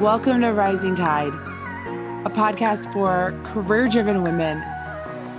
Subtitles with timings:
[0.00, 1.32] Welcome to Rising Tide,
[2.26, 4.60] a podcast for career driven women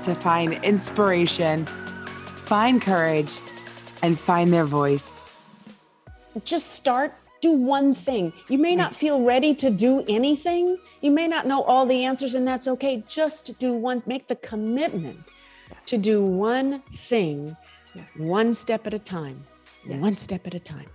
[0.04, 1.65] to find inspiration,
[2.46, 3.29] find courage,
[4.02, 5.26] and find their voice.
[6.46, 8.31] Just start, do one thing.
[8.47, 12.33] You may not feel ready to do anything, you may not know all the answers,
[12.33, 13.03] and that's okay.
[13.09, 15.19] Just do one, make the commitment
[15.87, 17.57] to do one thing,
[17.93, 18.09] yes.
[18.15, 19.43] one step at a time,
[19.85, 19.99] yes.
[19.99, 20.87] one step at a time.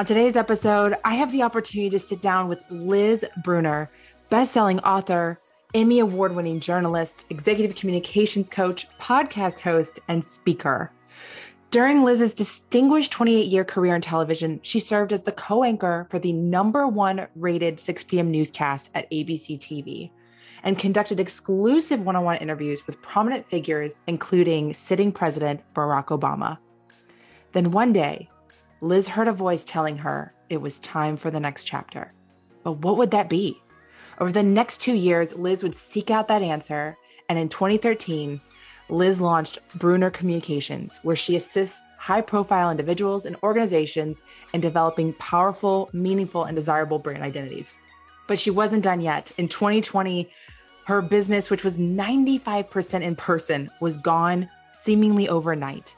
[0.00, 3.90] On today's episode, I have the opportunity to sit down with Liz Brunner,
[4.30, 5.40] best-selling author,
[5.74, 10.92] Emmy award-winning journalist, executive communications coach, podcast host, and speaker.
[11.72, 16.20] During Liz's distinguished 28 year career in television, she served as the co anchor for
[16.20, 18.30] the number one rated 6 p.m.
[18.30, 20.10] newscast at ABC TV
[20.62, 26.56] and conducted exclusive one on one interviews with prominent figures, including sitting President Barack Obama.
[27.52, 28.30] Then one day,
[28.80, 32.12] Liz heard a voice telling her it was time for the next chapter.
[32.62, 33.60] But what would that be?
[34.20, 36.96] Over the next two years, Liz would seek out that answer.
[37.28, 38.40] And in 2013,
[38.88, 45.90] Liz launched Brunner Communications, where she assists high profile individuals and organizations in developing powerful,
[45.92, 47.74] meaningful, and desirable brand identities.
[48.28, 49.32] But she wasn't done yet.
[49.38, 50.30] In 2020,
[50.86, 55.96] her business, which was 95% in person, was gone seemingly overnight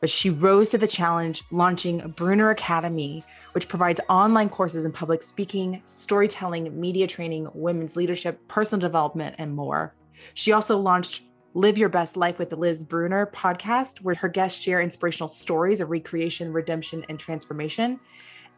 [0.00, 5.22] but she rose to the challenge, launching Brunner Academy, which provides online courses in public
[5.22, 9.94] speaking, storytelling, media training, women's leadership, personal development, and more.
[10.34, 14.60] She also launched Live Your Best Life with the Liz Brunner podcast, where her guests
[14.60, 18.00] share inspirational stories of recreation, redemption, and transformation.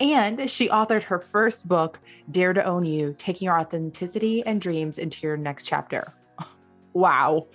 [0.00, 4.98] And she authored her first book, Dare to Own You Taking Your Authenticity and Dreams
[4.98, 6.12] into Your Next Chapter.
[6.92, 7.46] wow.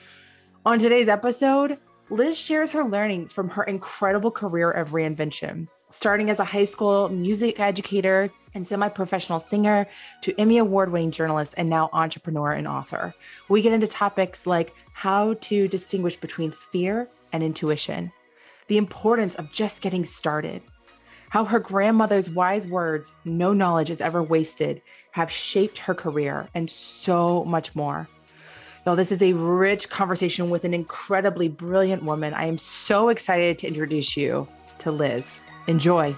[0.65, 1.77] On today's episode,
[2.09, 7.09] Liz shares her learnings from her incredible career of reinvention, starting as a high school
[7.09, 9.85] music educator and semi professional singer
[10.21, 13.13] to Emmy Award winning journalist and now entrepreneur and author.
[13.49, 18.13] We get into topics like how to distinguish between fear and intuition,
[18.69, 20.61] the importance of just getting started,
[21.29, 26.69] how her grandmother's wise words, no knowledge is ever wasted, have shaped her career, and
[26.69, 28.07] so much more.
[28.87, 32.33] Y'all, this is a rich conversation with an incredibly brilliant woman.
[32.33, 34.47] I am so excited to introduce you
[34.79, 35.41] to Liz.
[35.67, 36.15] Enjoy.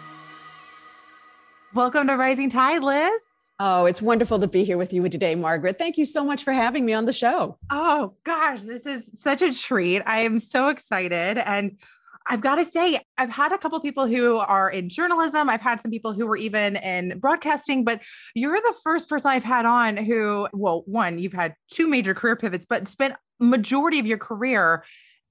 [1.73, 3.19] Welcome to Rising Tide, Liz.
[3.59, 5.79] Oh, it's wonderful to be here with you today, Margaret.
[5.79, 7.57] Thank you so much for having me on the show.
[7.71, 10.03] Oh, gosh, this is such a treat.
[10.05, 11.39] I am so excited.
[11.39, 11.79] And
[12.29, 15.49] I've got to say, I've had a couple people who are in journalism.
[15.49, 18.01] I've had some people who were even in broadcasting, but
[18.35, 22.35] you're the first person I've had on who, well, one, you've had two major career
[22.35, 24.83] pivots, but spent majority of your career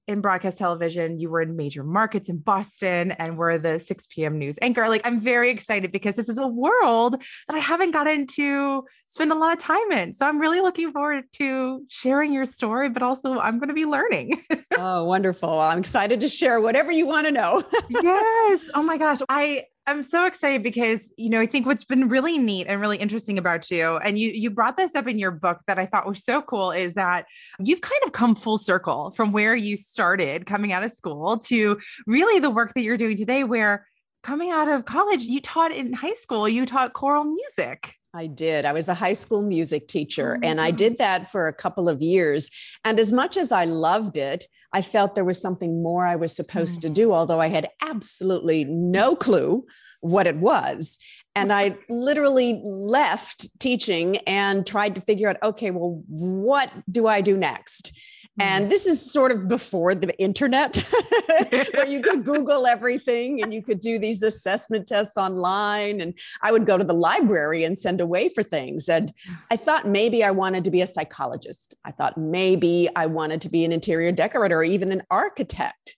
[0.09, 1.19] in broadcast television.
[1.19, 4.39] You were in major markets in Boston and were the 6 p.m.
[4.39, 4.89] news anchor.
[4.89, 9.31] Like, I'm very excited because this is a world that I haven't gotten to spend
[9.31, 10.13] a lot of time in.
[10.13, 13.85] So I'm really looking forward to sharing your story, but also I'm going to be
[13.85, 14.41] learning.
[14.77, 15.59] oh, wonderful.
[15.59, 17.63] I'm excited to share whatever you want to know.
[17.89, 18.67] yes.
[18.73, 19.19] Oh my gosh.
[19.29, 22.97] I I'm so excited because you know I think what's been really neat and really
[22.97, 26.07] interesting about you, and you you brought this up in your book that I thought
[26.07, 27.25] was so cool, is that
[27.59, 31.79] you've kind of come full circle from where you started coming out of school to
[32.05, 33.87] really the work that you're doing today, where
[34.21, 37.95] coming out of college, you taught in high school, you taught choral music.
[38.13, 38.65] I did.
[38.65, 41.87] I was a high school music teacher, oh and I did that for a couple
[41.87, 42.49] of years.
[42.83, 46.35] And as much as I loved it, I felt there was something more I was
[46.35, 46.81] supposed mm.
[46.83, 49.65] to do, although I had absolutely no clue
[50.01, 50.97] what it was.
[51.35, 57.21] And I literally left teaching and tried to figure out okay, well, what do I
[57.21, 57.91] do next?
[58.39, 58.69] And mm.
[58.69, 60.75] this is sort of before the internet,
[61.73, 66.01] where you could Google everything and you could do these assessment tests online.
[66.01, 68.87] And I would go to the library and send away for things.
[68.87, 69.13] And
[69.51, 71.75] I thought maybe I wanted to be a psychologist.
[71.85, 75.97] I thought maybe I wanted to be an interior decorator or even an architect.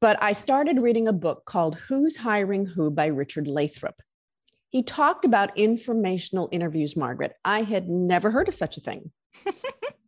[0.00, 4.00] But I started reading a book called Who's Hiring Who by Richard Lathrop.
[4.70, 7.34] He talked about informational interviews, Margaret.
[7.44, 9.10] I had never heard of such a thing.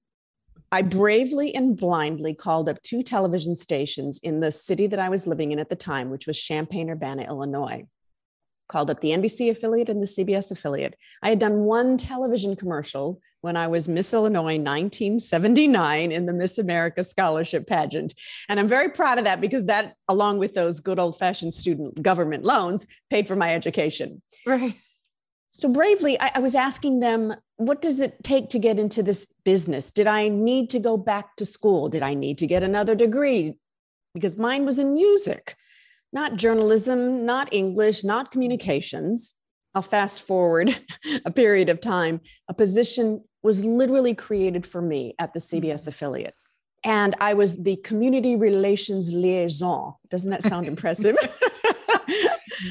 [0.73, 5.27] I bravely and blindly called up two television stations in the city that I was
[5.27, 7.85] living in at the time, which was Champaign Urbana, Illinois.
[8.71, 10.97] Called up the NBC affiliate and the CBS affiliate.
[11.23, 16.57] I had done one television commercial when I was Miss Illinois 1979 in the Miss
[16.57, 18.15] America Scholarship Pageant.
[18.49, 22.01] And I'm very proud of that because that, along with those good old fashioned student
[22.03, 24.23] government loans, paid for my education.
[24.47, 24.75] Right.
[25.55, 29.27] So bravely, I, I, was asking them, what does it take to get into this
[29.45, 29.91] business?
[29.91, 31.91] Did I need to go back to school?
[31.91, 33.59] Did I need to get another degree?
[34.15, 35.55] Because mine was in music,
[36.11, 39.35] not journalism, not English, not communications.
[39.75, 40.75] I'll fast forward
[41.27, 42.23] a period of time.
[42.49, 46.35] A position was literally created for me at the CBS affiliate.
[46.83, 49.97] And I was the community relations liaison.
[50.09, 51.19] Doesn't that sound impressive?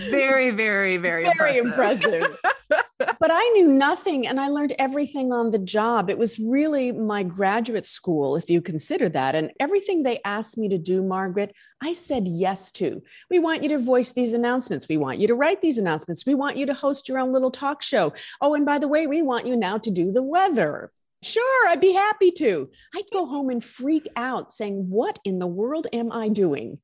[0.09, 2.13] very, very, very, very impressive.
[2.13, 2.39] impressive.
[3.19, 6.09] but I knew nothing and I learned everything on the job.
[6.09, 9.35] It was really my graduate school, if you consider that.
[9.35, 13.01] And everything they asked me to do, Margaret, I said yes to.
[13.29, 14.87] We want you to voice these announcements.
[14.87, 16.25] We want you to write these announcements.
[16.25, 18.13] We want you to host your own little talk show.
[18.41, 20.91] Oh, and by the way, we want you now to do the weather.
[21.23, 22.69] Sure, I'd be happy to.
[22.95, 26.79] I'd go home and freak out saying, What in the world am I doing?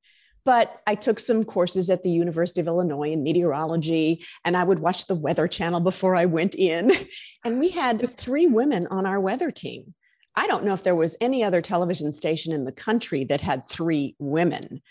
[0.48, 4.80] But I took some courses at the University of Illinois in meteorology, and I would
[4.80, 6.94] watch the Weather Channel before I went in.
[7.44, 9.94] And we had three women on our weather team.
[10.36, 13.66] I don't know if there was any other television station in the country that had
[13.66, 14.82] three women.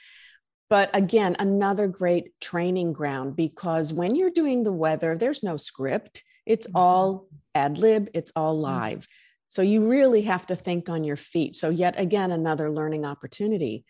[0.69, 6.23] But again, another great training ground because when you're doing the weather, there's no script.
[6.45, 6.77] It's mm-hmm.
[6.77, 8.63] all ad lib, it's all mm-hmm.
[8.63, 9.09] live.
[9.49, 11.57] So you really have to think on your feet.
[11.57, 13.87] So, yet again, another learning opportunity.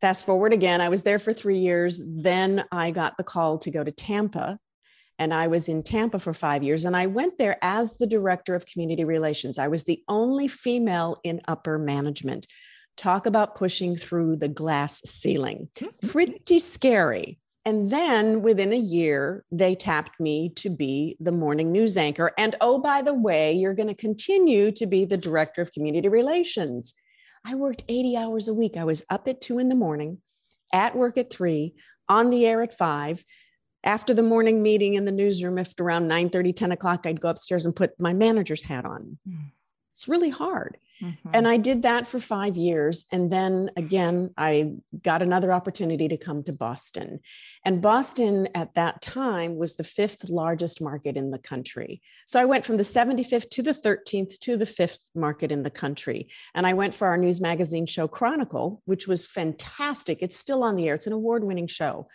[0.00, 2.00] Fast forward again, I was there for three years.
[2.04, 4.58] Then I got the call to go to Tampa.
[5.18, 6.86] And I was in Tampa for five years.
[6.86, 9.58] And I went there as the director of community relations.
[9.58, 12.46] I was the only female in upper management.
[12.96, 15.68] Talk about pushing through the glass ceiling.
[15.76, 16.08] Mm-hmm.
[16.08, 17.38] Pretty scary.
[17.66, 22.32] And then within a year, they tapped me to be the morning news anchor.
[22.38, 26.08] And oh, by the way, you're going to continue to be the director of community
[26.08, 26.94] relations.
[27.44, 28.76] I worked 80 hours a week.
[28.76, 30.18] I was up at two in the morning,
[30.72, 31.74] at work at three,
[32.08, 33.24] on the air at five.
[33.82, 37.30] After the morning meeting in the newsroom, if around 9 30, 10 o'clock, I'd go
[37.30, 39.18] upstairs and put my manager's hat on.
[39.26, 39.52] Mm.
[39.92, 40.76] It's really hard.
[41.02, 41.30] Mm-hmm.
[41.32, 43.04] And I did that for five years.
[43.10, 47.20] And then again, I got another opportunity to come to Boston.
[47.64, 52.02] And Boston at that time was the fifth largest market in the country.
[52.26, 55.70] So I went from the 75th to the 13th to the fifth market in the
[55.70, 56.28] country.
[56.54, 60.22] And I went for our news magazine show Chronicle, which was fantastic.
[60.22, 62.08] It's still on the air, it's an award winning show.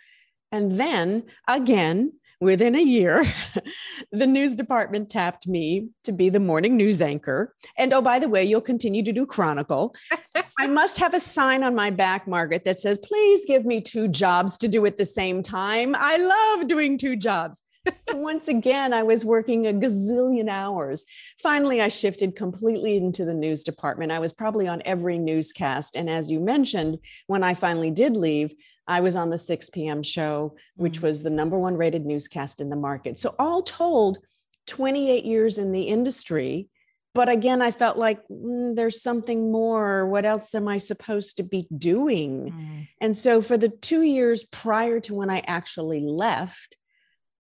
[0.52, 3.24] And then again, within a year,
[4.12, 7.54] the news department tapped me to be the morning news anchor.
[7.78, 9.94] And oh, by the way, you'll continue to do Chronicle.
[10.58, 14.08] I must have a sign on my back, Margaret, that says, please give me two
[14.08, 15.94] jobs to do at the same time.
[15.98, 17.62] I love doing two jobs
[18.08, 21.04] so once again, I was working a gazillion hours.
[21.42, 24.12] Finally, I shifted completely into the news department.
[24.12, 25.96] I was probably on every newscast.
[25.96, 28.54] And as you mentioned, when I finally did leave,
[28.88, 30.02] I was on the 6 p.m.
[30.02, 31.06] show, which mm-hmm.
[31.06, 33.18] was the number one rated newscast in the market.
[33.18, 34.18] So, all told,
[34.66, 36.68] 28 years in the industry.
[37.14, 40.06] But again, I felt like mm, there's something more.
[40.06, 42.52] What else am I supposed to be doing?
[42.52, 42.88] Mm.
[43.00, 46.76] And so, for the two years prior to when I actually left,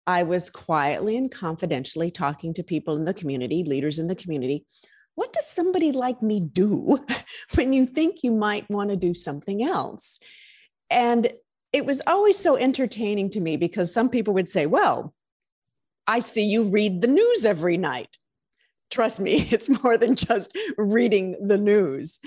[0.08, 4.66] I was quietly and confidentially talking to people in the community, leaders in the community.
[5.16, 7.00] What does somebody like me do
[7.56, 10.20] when you think you might want to do something else?
[10.90, 11.32] And
[11.74, 15.14] it was always so entertaining to me because some people would say, Well,
[16.08, 18.18] I see you read the news every night.
[18.90, 22.20] Trust me, it's more than just reading the news.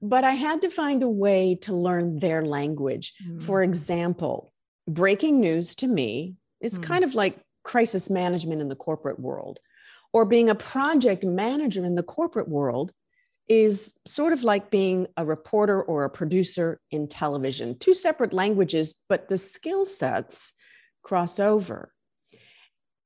[0.00, 3.14] But I had to find a way to learn their language.
[3.26, 3.42] Mm.
[3.42, 4.52] For example,
[4.86, 6.82] breaking news to me is mm.
[6.82, 9.58] kind of like crisis management in the corporate world,
[10.12, 12.92] or being a project manager in the corporate world
[13.48, 17.78] is sort of like being a reporter or a producer in television.
[17.78, 20.52] Two separate languages, but the skill sets
[21.02, 21.92] cross over.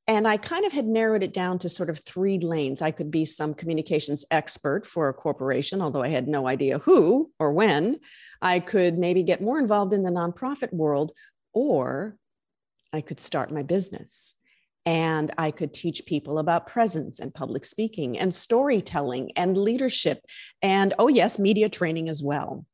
[0.06, 2.82] And I kind of had narrowed it down to sort of three lanes.
[2.82, 7.30] I could be some communications expert for a corporation, although I had no idea who
[7.38, 8.00] or when.
[8.42, 11.12] I could maybe get more involved in the nonprofit world,
[11.52, 12.16] or
[12.92, 14.34] I could start my business
[14.86, 20.24] and I could teach people about presence and public speaking and storytelling and leadership
[20.62, 22.66] and, oh, yes, media training as well.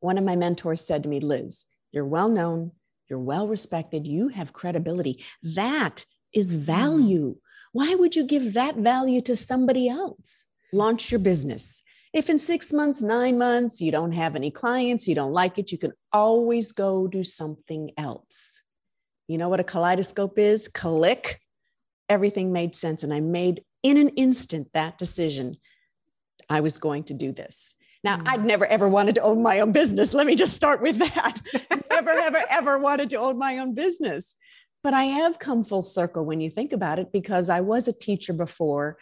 [0.00, 2.72] One of my mentors said to me, Liz, you're well known,
[3.08, 5.24] you're well respected, you have credibility.
[5.42, 6.58] That is mm.
[6.58, 7.36] value.
[7.72, 10.46] Why would you give that value to somebody else?
[10.72, 11.82] Launch your business.
[12.12, 15.70] If in six months, nine months, you don't have any clients, you don't like it,
[15.70, 18.49] you can always go do something else.
[19.30, 20.66] You know what a kaleidoscope is?
[20.66, 21.40] Click.
[22.08, 23.04] Everything made sense.
[23.04, 25.56] And I made in an instant that decision.
[26.48, 27.76] I was going to do this.
[28.02, 28.26] Now, mm.
[28.26, 30.12] I'd never ever wanted to own my own business.
[30.12, 31.40] Let me just start with that.
[31.90, 34.34] never, ever, ever wanted to own my own business.
[34.82, 37.92] But I have come full circle when you think about it because I was a
[37.92, 38.98] teacher before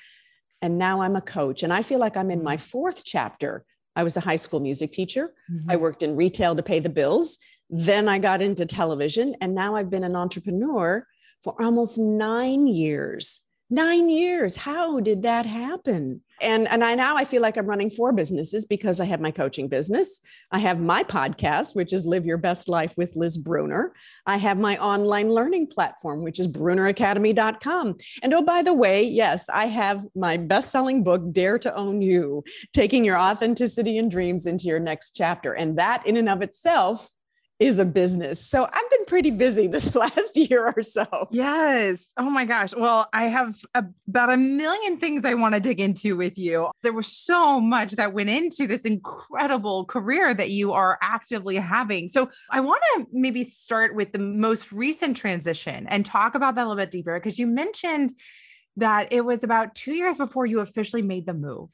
[0.61, 1.63] and now I'm a coach.
[1.63, 2.61] And I feel like I'm in my mm.
[2.61, 3.65] fourth chapter.
[3.97, 5.33] I was a high school music teacher.
[5.51, 5.71] Mm-hmm.
[5.71, 7.39] I worked in retail to pay the bills.
[7.71, 11.07] Then I got into television, and now I've been an entrepreneur
[11.43, 13.43] for almost nine years.
[13.71, 14.57] Nine years.
[14.57, 16.23] How did that happen?
[16.41, 19.31] And, and I now I feel like I'm running four businesses because I have my
[19.31, 20.21] coaching business.
[20.51, 23.93] I have my podcast, which is Live Your Best Life with Liz Brunner.
[24.25, 27.97] I have my online learning platform, which is brunneracademy.com.
[28.23, 32.45] And oh, by the way, yes, I have my best-selling book, Dare to Own You,
[32.73, 35.53] taking your authenticity and dreams into your next chapter.
[35.53, 37.13] And that in and of itself
[37.59, 38.45] is a business.
[38.45, 41.07] So I've been pretty busy this last year or so.
[41.31, 42.07] Yes.
[42.17, 42.75] Oh my gosh.
[42.75, 46.71] Well, I have about a million things I want to dig into with you.
[46.83, 52.09] There was so much that went into this incredible career that you are actively having.
[52.09, 56.63] So I want to maybe start with the most recent transition and talk about that
[56.63, 58.13] a little bit deeper because you mentioned
[58.77, 61.71] that it was about two years before you officially made the move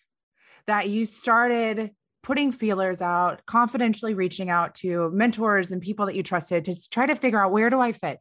[0.67, 1.91] that you started
[2.25, 7.07] putting feelers out, confidentially reaching out to mentors and people that you trusted to try
[7.07, 8.19] to figure out where do I fit?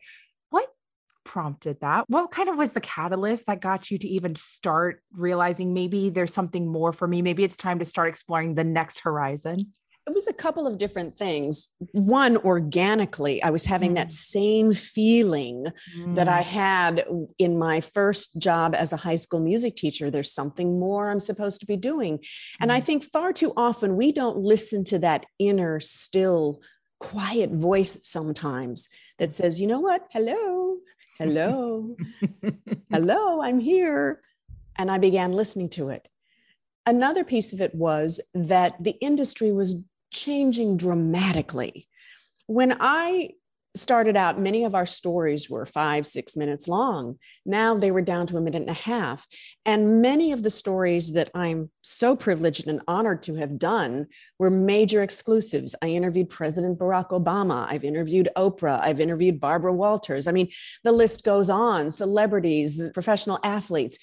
[0.50, 0.68] What
[1.24, 2.06] prompted that?
[2.10, 6.34] What kind of was the catalyst that got you to even start realizing maybe there's
[6.34, 7.22] something more for me?
[7.22, 9.72] Maybe it's time to start exploring the next horizon?
[10.06, 11.74] It was a couple of different things.
[11.92, 13.96] One, organically, I was having mm.
[13.96, 15.68] that same feeling
[15.98, 16.16] mm.
[16.16, 16.46] that I mm.
[16.46, 17.06] had
[17.40, 20.12] in my first job as a high school music teacher.
[20.12, 22.20] There's something more I'm supposed to be doing.
[22.60, 22.84] And I mm.
[22.84, 26.62] think far too often we don't listen to that inner, still,
[27.00, 30.08] quiet voice sometimes that says, you know what?
[30.12, 30.78] Hello,
[31.18, 31.96] hello,
[32.92, 34.22] hello, I'm here.
[34.78, 36.08] And I began listening to it.
[36.86, 39.84] Another piece of it was that the industry was
[40.14, 41.88] changing dramatically.
[42.48, 43.32] When I
[43.76, 47.18] started out, many of our stories were five, six minutes long.
[47.44, 49.26] Now they were down to a minute and a half.
[49.66, 54.52] And many of the stories that I'm so privileged and honored to have done were
[54.52, 55.74] major exclusives.
[55.82, 57.66] I interviewed President Barack Obama.
[57.68, 58.80] I've interviewed Oprah.
[58.80, 60.28] I've interviewed Barbara Walters.
[60.28, 60.52] I mean,
[60.84, 63.98] the list goes on celebrities, professional athletes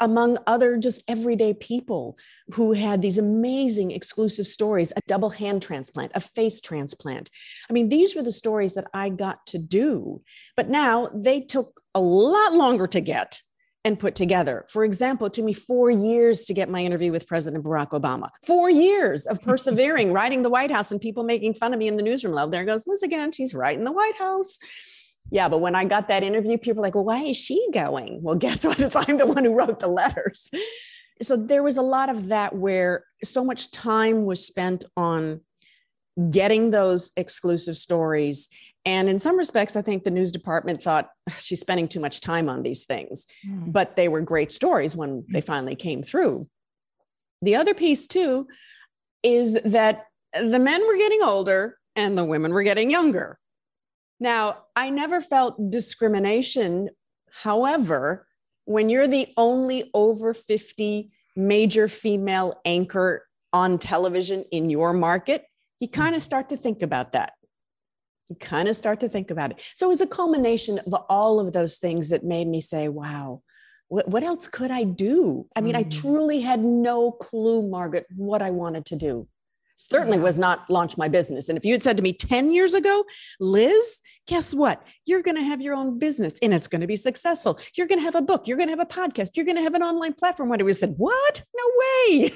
[0.00, 2.18] among other just everyday people
[2.54, 7.30] who had these amazing exclusive stories a double hand transplant, a face transplant.
[7.68, 10.22] I mean, these were the stories that I got to do,
[10.56, 13.42] but now they took a lot longer to get
[13.84, 14.66] and put together.
[14.68, 18.28] For example, it took me four years to get my interview with President Barack Obama.
[18.46, 21.96] Four years of persevering, writing the White House, and people making fun of me in
[21.96, 22.34] the newsroom.
[22.34, 23.32] Well, there goes Liz again.
[23.32, 24.58] She's right in the White House.
[25.30, 28.22] Yeah, but when I got that interview, people were like, well, why is she going?
[28.22, 28.80] Well, guess what?
[28.80, 30.50] It's I'm the one who wrote the letters.
[31.22, 35.40] So there was a lot of that where so much time was spent on
[36.30, 38.48] getting those exclusive stories.
[38.84, 42.48] And in some respects, I think the news department thought she's spending too much time
[42.48, 43.70] on these things, mm.
[43.70, 46.48] but they were great stories when they finally came through.
[47.42, 48.48] The other piece, too,
[49.22, 53.38] is that the men were getting older and the women were getting younger.
[54.20, 56.90] Now, I never felt discrimination.
[57.32, 58.26] However,
[58.66, 65.46] when you're the only over 50 major female anchor on television in your market,
[65.80, 65.92] you mm.
[65.92, 67.32] kind of start to think about that.
[68.28, 69.62] You kind of start to think about it.
[69.74, 73.42] So it was a culmination of all of those things that made me say, wow,
[73.88, 75.48] what, what else could I do?
[75.56, 75.78] I mean, mm.
[75.78, 79.26] I truly had no clue, Margaret, what I wanted to do
[79.80, 81.48] certainly was not launch my business.
[81.48, 83.04] And if you had said to me 10 years ago,
[83.40, 84.82] Liz, guess what?
[85.06, 87.58] You're going to have your own business and it's going to be successful.
[87.74, 88.46] You're going to have a book.
[88.46, 89.30] You're going to have a podcast.
[89.36, 90.48] You're going to have an online platform.
[90.48, 91.42] What I would said, what?
[91.56, 92.32] No way.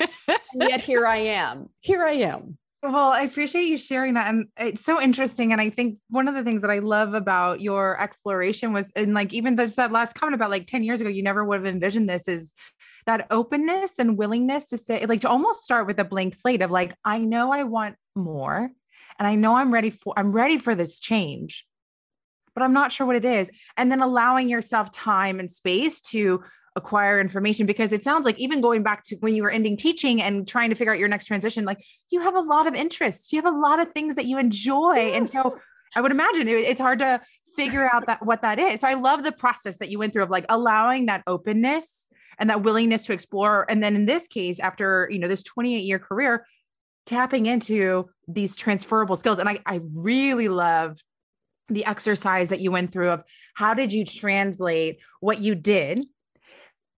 [0.54, 1.68] yet here I am.
[1.80, 2.58] Here I am.
[2.82, 4.28] Well, I appreciate you sharing that.
[4.28, 5.52] And it's so interesting.
[5.52, 9.14] And I think one of the things that I love about your exploration was, and
[9.14, 11.66] like even just that last comment about like 10 years ago, you never would have
[11.66, 12.52] envisioned this is
[13.06, 16.70] that openness and willingness to say, like, to almost start with a blank slate of
[16.70, 18.70] like, I know I want more
[19.18, 21.66] and I know I'm ready for, I'm ready for this change,
[22.54, 23.50] but I'm not sure what it is.
[23.76, 26.42] And then allowing yourself time and space to
[26.76, 30.20] acquire information because it sounds like even going back to when you were ending teaching
[30.20, 33.32] and trying to figure out your next transition, like you have a lot of interests,
[33.32, 34.94] you have a lot of things that you enjoy.
[34.96, 35.16] Yes.
[35.16, 35.56] And so
[35.94, 37.20] I would imagine it, it's hard to
[37.54, 38.80] figure out that what that is.
[38.80, 42.50] So I love the process that you went through of like allowing that openness and
[42.50, 43.66] that willingness to explore.
[43.68, 46.46] And then in this case after you know this 28 year career
[47.06, 49.38] tapping into these transferable skills.
[49.38, 51.00] And i i really love
[51.68, 53.22] the exercise that you went through of
[53.54, 56.04] how did you translate what you did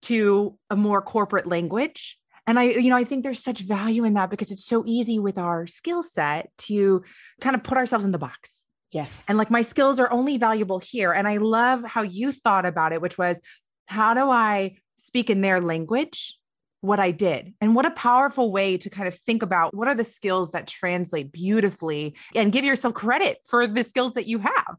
[0.02, 2.19] to a more corporate language?
[2.47, 5.19] And i you know i think there's such value in that because it's so easy
[5.19, 7.02] with our skill set to
[7.40, 8.66] kind of put ourselves in the box.
[8.93, 9.25] Yes.
[9.28, 11.12] And like my skills are only valuable here.
[11.12, 13.40] And i love how you thought about it which was
[13.87, 16.37] how do i speak in their language
[16.81, 17.55] what I did.
[17.61, 20.67] And what a powerful way to kind of think about what are the skills that
[20.67, 24.76] translate beautifully and give yourself credit for the skills that you have.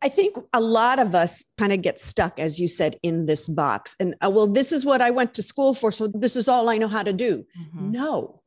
[0.00, 3.48] I think a lot of us kind of get stuck, as you said, in this
[3.48, 3.94] box.
[4.00, 5.92] And uh, well, this is what I went to school for.
[5.92, 7.44] So this is all I know how to do.
[7.60, 7.92] Mm-hmm.
[7.92, 8.42] No.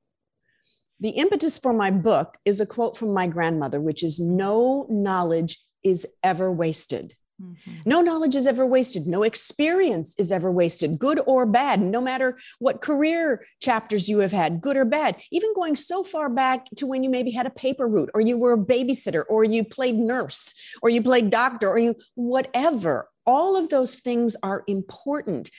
[1.00, 5.60] The impetus for my book is a quote from my grandmother, which is no knowledge
[5.84, 7.16] is ever wasted.
[7.42, 7.72] Mm-hmm.
[7.86, 9.08] No knowledge is ever wasted.
[9.08, 14.32] No experience is ever wasted, good or bad, no matter what career chapters you have
[14.32, 15.22] had, good or bad.
[15.32, 18.38] Even going so far back to when you maybe had a paper route, or you
[18.38, 23.10] were a babysitter, or you played nurse, or you played doctor, or you whatever.
[23.26, 25.52] All of those things are important.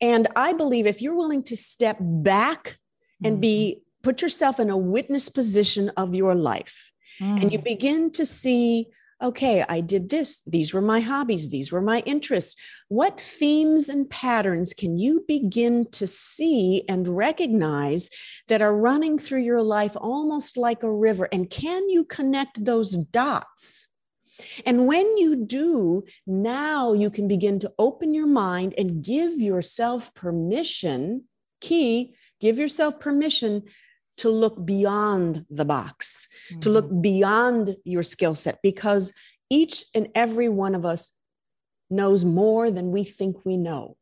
[0.00, 2.78] And I believe if you're willing to step back
[3.24, 4.02] and be mm-hmm.
[4.02, 7.40] put yourself in a witness position of your life, mm.
[7.40, 7.64] and you mm.
[7.64, 8.88] begin to see
[9.22, 10.40] okay, I did this.
[10.46, 11.48] These were my hobbies.
[11.48, 12.56] These were my interests.
[12.88, 18.10] What themes and patterns can you begin to see and recognize
[18.48, 21.28] that are running through your life almost like a river?
[21.32, 23.88] And can you connect those dots?
[24.66, 30.14] And when you do, now you can begin to open your mind and give yourself
[30.14, 31.24] permission.
[31.60, 33.62] Key, give yourself permission
[34.18, 36.60] to look beyond the box, mm-hmm.
[36.60, 37.00] to look mm-hmm.
[37.00, 39.12] beyond your skill set, because
[39.50, 41.12] each and every one of us
[41.90, 43.96] knows more than we think we know.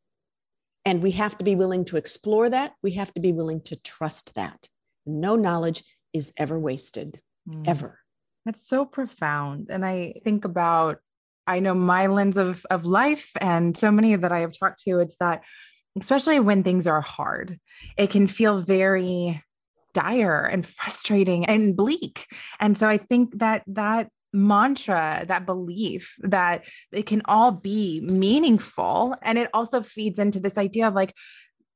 [0.84, 2.72] And we have to be willing to explore that.
[2.82, 4.68] We have to be willing to trust that.
[5.04, 7.68] No knowledge is ever wasted, mm.
[7.68, 7.98] ever.
[8.46, 9.68] That's so profound.
[9.70, 10.98] And I think about,
[11.46, 15.00] I know my lens of, of life and so many that I have talked to,
[15.00, 15.42] it's that,
[15.98, 17.58] especially when things are hard,
[17.98, 19.42] it can feel very
[19.92, 22.26] dire and frustrating and bleak.
[22.58, 29.16] And so I think that that mantra, that belief that it can all be meaningful.
[29.22, 31.14] And it also feeds into this idea of like,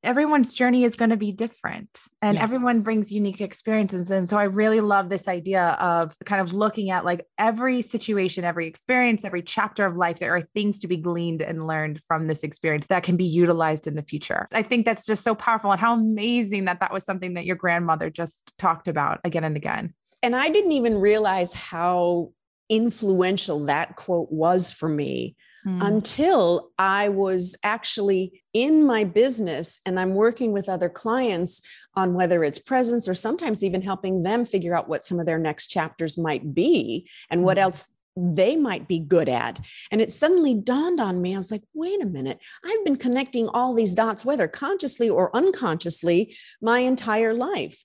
[0.05, 2.43] everyone's journey is going to be different and yes.
[2.43, 6.91] everyone brings unique experiences and so i really love this idea of kind of looking
[6.91, 10.97] at like every situation every experience every chapter of life there are things to be
[10.97, 14.47] gleaned and learned from this experience that can be utilized in the future.
[14.53, 17.57] I think that's just so powerful and how amazing that that was something that your
[17.57, 19.95] grandmother just talked about again and again.
[20.23, 22.33] And i didn't even realize how
[22.71, 25.85] influential that quote was for me mm.
[25.87, 31.61] until I was actually in my business and I'm working with other clients
[31.95, 35.39] on whether it's presence or sometimes even helping them figure out what some of their
[35.39, 37.63] next chapters might be and what mm.
[37.63, 37.85] else
[38.17, 39.61] they might be good at.
[39.91, 43.49] And it suddenly dawned on me I was like, wait a minute, I've been connecting
[43.49, 47.85] all these dots, whether consciously or unconsciously, my entire life.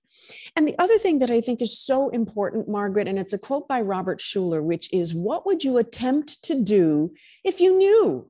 [0.56, 3.68] And the other thing that I think is so important, Margaret, and it's a quote
[3.68, 7.14] by Robert Schuller, which is, What would you attempt to do
[7.44, 8.30] if you knew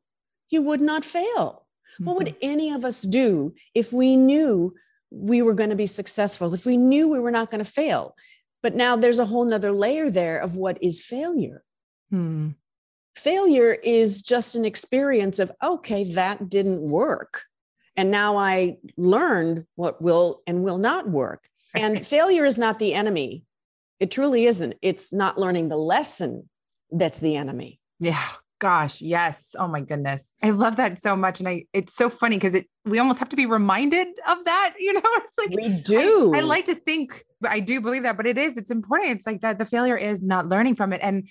[0.50, 1.66] you would not fail?
[1.96, 2.06] Mm-hmm.
[2.06, 2.50] What would mm-hmm.
[2.50, 4.74] any of us do if we knew
[5.12, 8.16] we were going to be successful, if we knew we were not going to fail?
[8.62, 11.64] But now there's a whole nother layer there of what is failure.
[12.10, 12.50] Hmm.
[13.16, 17.44] Failure is just an experience of, okay, that didn't work.
[17.98, 21.44] And now I learned what will and will not work.
[21.76, 23.44] And failure is not the enemy.
[24.00, 24.76] It truly isn't.
[24.82, 26.50] It's not learning the lesson
[26.92, 27.80] that's the enemy.
[28.00, 28.24] Yeah.
[28.60, 29.56] Gosh, yes.
[29.58, 30.34] Oh my goodness.
[30.44, 31.40] I love that so much.
[31.40, 34.74] And I it's so funny because it we almost have to be reminded of that,
[34.78, 35.02] you know.
[35.18, 36.34] It's like we do.
[36.34, 39.12] I, I like to think I do believe that, but it is, it's important.
[39.12, 41.00] It's like that the failure is not learning from it.
[41.02, 41.30] And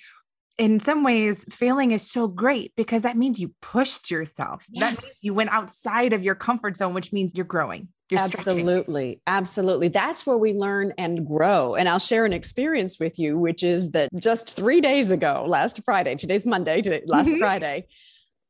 [0.58, 5.00] in some ways failing is so great because that means you pushed yourself yes.
[5.00, 9.20] that you went outside of your comfort zone which means you're growing you're absolutely stretching.
[9.26, 13.62] absolutely that's where we learn and grow and i'll share an experience with you which
[13.62, 17.38] is that just three days ago last friday today's monday today last mm-hmm.
[17.38, 17.86] friday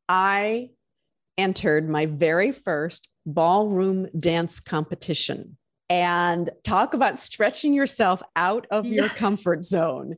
[0.09, 0.67] i
[1.37, 5.55] entered my very first ballroom dance competition
[5.91, 10.15] and talk about stretching yourself out of your comfort zone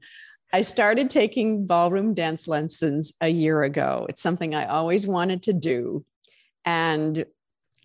[0.54, 4.06] I started taking ballroom dance lessons a year ago.
[4.10, 6.06] It's something I always wanted to do.
[6.66, 7.26] And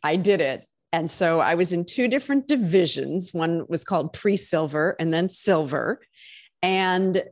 [0.03, 0.67] I did it.
[0.93, 3.33] And so I was in two different divisions.
[3.33, 6.01] One was called pre silver and then silver.
[6.63, 7.23] And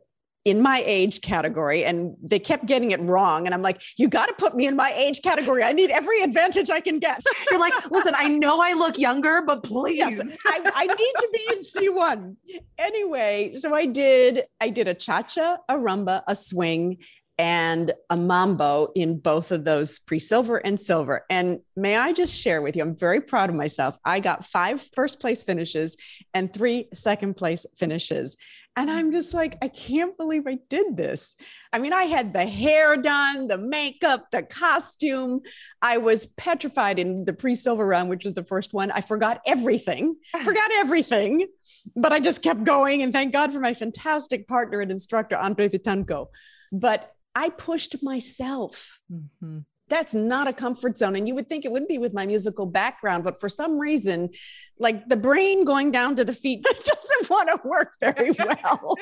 [0.45, 4.27] in my age category and they kept getting it wrong and i'm like you got
[4.27, 5.63] to put me in my age category.
[5.63, 7.23] I need every advantage i can get.
[7.51, 9.97] You're like listen i know i look younger but please.
[9.99, 12.37] Yes, I, I, need to be in c1
[12.79, 16.99] anyway so i did i did a cha-cha a rumba a swing
[17.37, 21.25] and a mambo in both of those pre-silver and silver.
[21.31, 23.99] And may i just share with you i'm very proud of myself.
[24.05, 25.97] I got five first place finishes
[26.35, 28.37] and three second place finishes
[28.77, 31.37] and I'm just like, I can't believe I did this.
[31.73, 35.41] I mean, I had the hair done, the makeup, the costume.
[35.81, 38.91] I was petrified in the pre silver round, which was the first one.
[38.91, 41.47] I forgot everything, forgot everything,
[41.95, 43.03] but I just kept going.
[43.03, 46.27] And thank God for my fantastic partner and instructor, Andre Vitanko.
[46.73, 49.01] But I pushed myself.
[49.13, 49.61] Mm-hmm.
[49.89, 51.15] That's not a comfort zone.
[51.15, 54.31] And you would think it wouldn't be with my musical background, but for some reason,
[54.79, 58.97] like the brain going down to the feet doesn't want to work very well.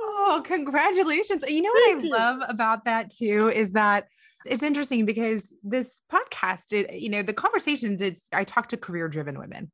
[0.00, 1.44] oh, congratulations.
[1.48, 2.12] You know what Thank I you.
[2.12, 4.06] love about that too is that
[4.44, 9.08] it's interesting because this podcast, it, you know, the conversations, it's, I talk to career
[9.08, 9.70] driven women.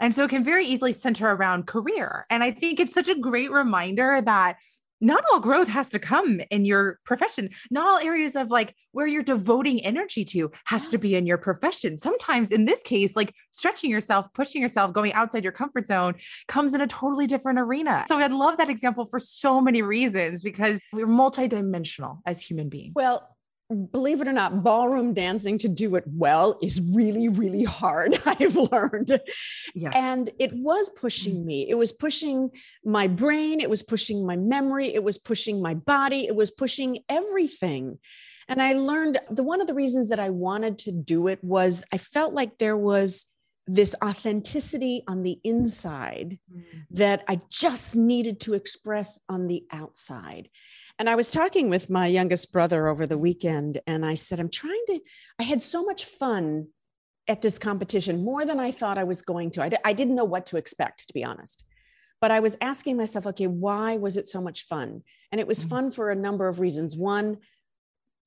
[0.00, 2.26] And so it can very easily center around career.
[2.30, 4.56] And I think it's such a great reminder that
[5.00, 7.50] not all growth has to come in your profession.
[7.70, 11.38] Not all areas of like where you're devoting energy to has to be in your
[11.38, 11.98] profession.
[11.98, 16.14] Sometimes, in this case, like stretching yourself, pushing yourself, going outside your comfort zone
[16.48, 18.04] comes in a totally different arena.
[18.06, 22.92] So I'd love that example for so many reasons because we're multidimensional as human beings.
[22.94, 23.33] Well,
[23.70, 28.16] believe it or not, ballroom dancing to do it well is really, really hard.
[28.26, 29.20] I've learned.
[29.74, 29.92] Yes.
[29.96, 31.44] And it was pushing mm.
[31.44, 31.70] me.
[31.70, 32.50] It was pushing
[32.84, 33.60] my brain.
[33.60, 34.94] It was pushing my memory.
[34.94, 36.26] It was pushing my body.
[36.26, 37.98] It was pushing everything.
[38.48, 41.82] And I learned the one of the reasons that I wanted to do it was
[41.92, 43.26] I felt like there was
[43.66, 46.64] this authenticity on the inside mm.
[46.90, 50.50] that I just needed to express on the outside.
[50.98, 54.50] And I was talking with my youngest brother over the weekend, and I said, I'm
[54.50, 55.00] trying to,
[55.40, 56.68] I had so much fun
[57.26, 59.62] at this competition, more than I thought I was going to.
[59.62, 61.64] I d- I didn't know what to expect, to be honest.
[62.20, 65.02] But I was asking myself, okay, why was it so much fun?
[65.32, 65.68] And it was mm-hmm.
[65.68, 66.96] fun for a number of reasons.
[66.96, 67.38] One,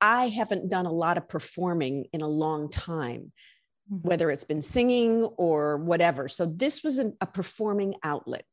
[0.01, 3.31] I haven't done a lot of performing in a long time,
[3.91, 4.07] mm-hmm.
[4.07, 6.27] whether it's been singing or whatever.
[6.27, 8.45] So this was an, a performing outlet.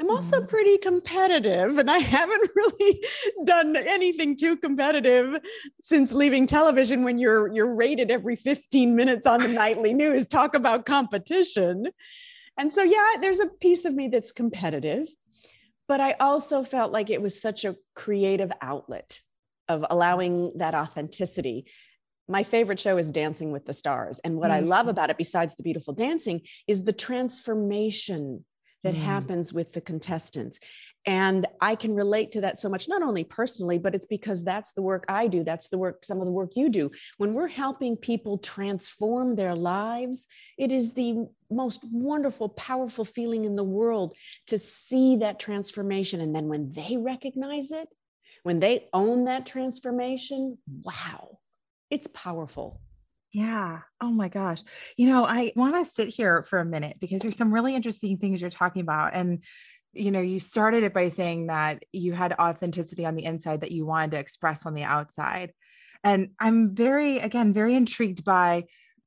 [0.00, 0.46] I'm also mm-hmm.
[0.46, 3.04] pretty competitive, and I haven't really
[3.44, 5.38] done anything too competitive
[5.80, 7.04] since leaving television.
[7.04, 11.86] When you're you're rated every 15 minutes on the nightly news, talk about competition.
[12.58, 15.08] And so, yeah, there's a piece of me that's competitive,
[15.88, 19.20] but I also felt like it was such a creative outlet
[19.68, 21.66] of allowing that authenticity
[22.28, 24.18] my favorite show is Dancing with the Stars.
[24.20, 24.64] And what mm-hmm.
[24.64, 28.44] I love about it, besides the beautiful dancing, is the transformation
[28.86, 29.02] that mm.
[29.02, 30.60] happens with the contestants.
[31.06, 34.72] And I can relate to that so much, not only personally, but it's because that's
[34.72, 35.44] the work I do.
[35.44, 36.90] That's the work, some of the work you do.
[37.16, 43.56] When we're helping people transform their lives, it is the most wonderful, powerful feeling in
[43.56, 44.14] the world
[44.46, 46.20] to see that transformation.
[46.20, 47.88] And then when they recognize it,
[48.44, 51.38] when they own that transformation, wow,
[51.90, 52.80] it's powerful.
[53.32, 53.80] Yeah.
[54.00, 54.62] Oh my gosh.
[54.96, 58.16] You know, I want to sit here for a minute because there's some really interesting
[58.16, 59.14] things you're talking about.
[59.14, 59.42] And,
[59.92, 63.72] you know, you started it by saying that you had authenticity on the inside that
[63.72, 65.52] you wanted to express on the outside.
[66.02, 68.64] And I'm very, again, very intrigued by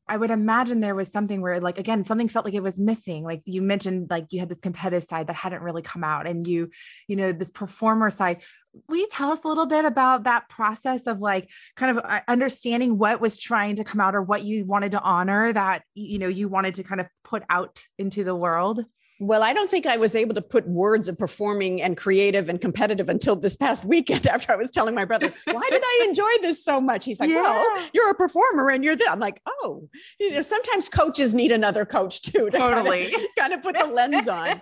[0.10, 3.24] I would imagine there was something where, like, again, something felt like it was missing.
[3.24, 6.46] Like you mentioned, like you had this competitive side that hadn't really come out, and
[6.46, 6.72] you,
[7.08, 8.42] you know, this performer side.
[8.88, 12.22] Will you tell us a little bit about that process of like kind of uh,
[12.28, 16.20] understanding what was trying to come out or what you wanted to honor that, you
[16.20, 18.84] know, you wanted to kind of put out into the world?
[19.20, 22.60] Well, I don't think I was able to put words of performing and creative and
[22.60, 26.30] competitive until this past weekend after I was telling my brother, why did I enjoy
[26.42, 27.04] this so much?
[27.04, 27.42] He's like, yeah.
[27.42, 29.10] well, you're a performer and you're there.
[29.10, 33.12] I'm like, oh, you know, sometimes coaches need another coach too to totally.
[33.12, 34.62] kind, of, kind of put the lens on.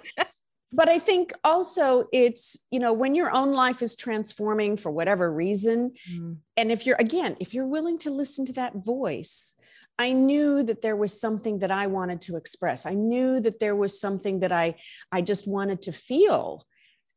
[0.74, 5.32] But I think also it's, you know, when your own life is transforming for whatever
[5.32, 6.38] reason, mm.
[6.58, 9.54] and if you're, again, if you're willing to listen to that voice,
[10.00, 12.86] I knew that there was something that I wanted to express.
[12.86, 14.76] I knew that there was something that I
[15.12, 16.64] I just wanted to feel.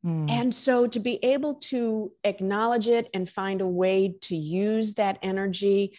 [0.04, 0.30] Mm.
[0.30, 5.18] And so to be able to acknowledge it and find a way to use that
[5.22, 5.96] energy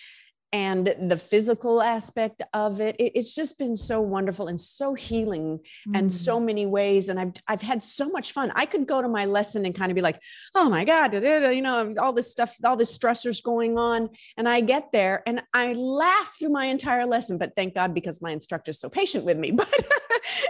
[0.53, 5.59] and the physical aspect of it, it, it's just been so wonderful and so healing
[5.87, 5.97] mm.
[5.97, 8.51] and so many ways and I've I've had so much fun.
[8.55, 10.19] I could go to my lesson and kind of be like,
[10.55, 14.61] "Oh my god, you know, all this stuff, all this stressors going on." And I
[14.61, 18.79] get there and I laugh through my entire lesson, but thank God because my instructor's
[18.79, 19.51] so patient with me.
[19.61, 19.69] But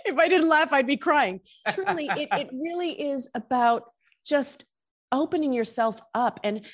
[0.06, 1.42] if I didn't laugh, I'd be crying.
[1.74, 3.92] Truly, it, it really is about
[4.26, 4.66] just
[5.12, 6.66] opening yourself up and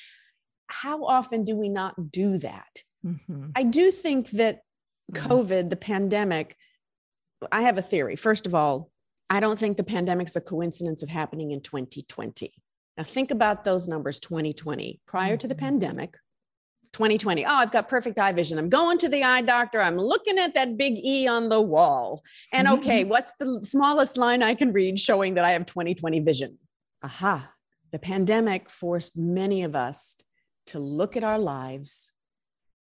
[0.68, 2.82] how often do we not do that?
[3.08, 3.50] Mm-hmm.
[3.54, 4.62] I do think that.
[5.12, 6.54] COVID, the pandemic,
[7.50, 8.14] I have a theory.
[8.14, 8.90] First of all,
[9.30, 12.52] I don't think the pandemic's a coincidence of happening in 2020.
[12.96, 15.38] Now, think about those numbers 2020, prior mm-hmm.
[15.38, 15.64] to the mm-hmm.
[15.64, 16.16] pandemic.
[16.94, 17.44] 2020.
[17.44, 18.58] Oh, I've got perfect eye vision.
[18.58, 19.80] I'm going to the eye doctor.
[19.80, 22.24] I'm looking at that big E on the wall.
[22.50, 22.78] And mm-hmm.
[22.78, 26.58] okay, what's the smallest line I can read showing that I have 2020 vision?
[27.02, 27.50] Aha.
[27.92, 30.16] The pandemic forced many of us
[30.66, 32.10] to look at our lives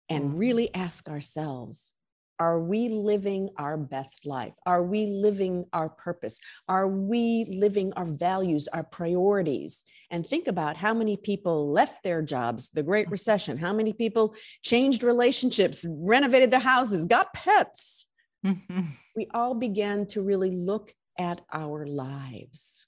[0.08, 1.94] and really ask ourselves
[2.38, 4.52] Are we living our best life?
[4.66, 6.38] Are we living our purpose?
[6.68, 9.84] Are we living our values, our priorities?
[10.10, 14.34] And think about how many people left their jobs, the Great Recession, how many people
[14.62, 18.06] changed relationships, renovated their houses, got pets.
[18.44, 18.82] Mm-hmm.
[19.16, 22.86] We all began to really look at our lives,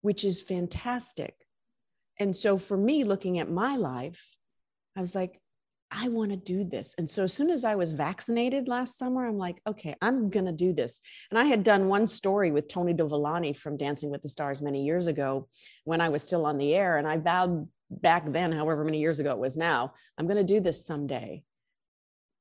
[0.00, 1.34] which is fantastic.
[2.18, 4.36] And so for me, looking at my life,
[4.96, 5.41] I was like,
[5.94, 6.94] I want to do this.
[6.96, 10.46] And so as soon as I was vaccinated last summer, I'm like, okay, I'm going
[10.46, 11.00] to do this.
[11.30, 14.84] And I had done one story with Tony Dovolani from Dancing with the Stars many
[14.84, 15.48] years ago
[15.84, 16.96] when I was still on the air.
[16.96, 20.44] And I vowed back then, however many years ago it was now, I'm going to
[20.44, 21.42] do this someday.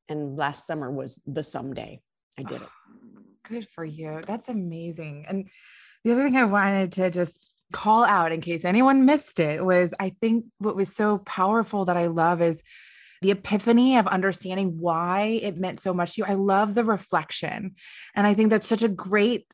[0.07, 1.99] And last summer was the someday.
[2.37, 2.69] I did it.
[3.43, 4.21] Good for you.
[4.25, 5.25] That's amazing.
[5.27, 5.49] And
[6.05, 9.93] the other thing I wanted to just call out in case anyone missed it was
[9.99, 12.61] I think what was so powerful that I love is
[13.21, 16.25] the epiphany of understanding why it meant so much to you.
[16.27, 17.75] I love the reflection.
[18.15, 19.45] And I think that's such a great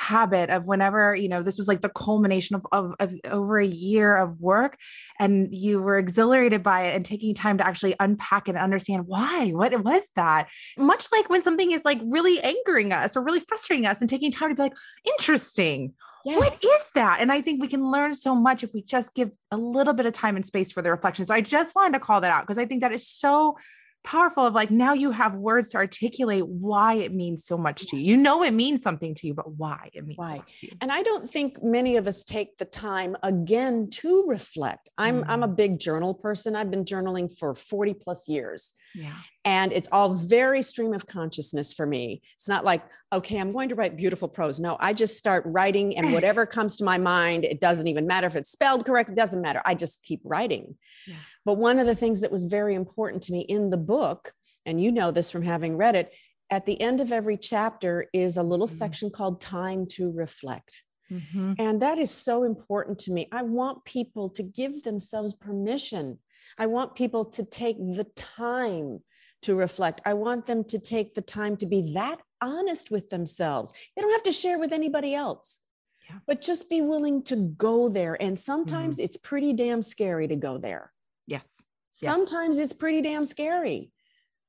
[0.00, 3.66] habit of whenever you know this was like the culmination of, of, of, over a
[3.66, 4.78] year of work
[5.18, 9.50] and you were exhilarated by it and taking time to actually unpack and understand why
[9.50, 13.40] what it was that much like when something is like really angering us or really
[13.40, 16.38] frustrating us and taking time to be like interesting Yes.
[16.38, 17.20] What is that?
[17.20, 20.04] And I think we can learn so much if we just give a little bit
[20.04, 21.24] of time and space for the reflection.
[21.24, 23.56] So I just wanted to call that out because I think that is so
[24.02, 27.96] powerful of like now you have words to articulate why it means so much to
[27.96, 28.02] you.
[28.02, 30.36] You know it means something to you, but why it means why?
[30.36, 30.72] So to you.
[30.80, 34.88] And I don't think many of us take the time again to reflect.
[34.96, 35.30] I'm mm-hmm.
[35.30, 35.56] I'm a mm.
[35.56, 36.56] big journal person.
[36.56, 38.74] I've been journaling for 40 plus years.
[38.94, 39.16] Yeah.
[39.44, 42.20] And it's all very stream of consciousness for me.
[42.34, 44.60] It's not like, okay, I'm going to write beautiful prose.
[44.60, 48.26] No, I just start writing and whatever comes to my mind, it doesn't even matter
[48.26, 49.62] if it's spelled correct, it doesn't matter.
[49.64, 50.76] I just keep writing.
[51.06, 51.14] Yeah.
[51.44, 54.32] But one of the things that was very important to me in the book,
[54.66, 56.12] and you know this from having read it,
[56.50, 58.76] at the end of every chapter is a little mm-hmm.
[58.76, 60.82] section called Time to Reflect.
[61.10, 61.54] Mm-hmm.
[61.58, 63.28] And that is so important to me.
[63.32, 66.18] I want people to give themselves permission
[66.58, 69.00] I want people to take the time
[69.42, 70.00] to reflect.
[70.04, 73.72] I want them to take the time to be that honest with themselves.
[73.94, 75.60] They don't have to share with anybody else,
[76.08, 76.16] yeah.
[76.26, 78.20] but just be willing to go there.
[78.20, 79.04] And sometimes mm-hmm.
[79.04, 80.92] it's pretty damn scary to go there.
[81.26, 81.62] Yes.
[81.90, 82.66] Sometimes yes.
[82.70, 83.90] it's pretty damn scary.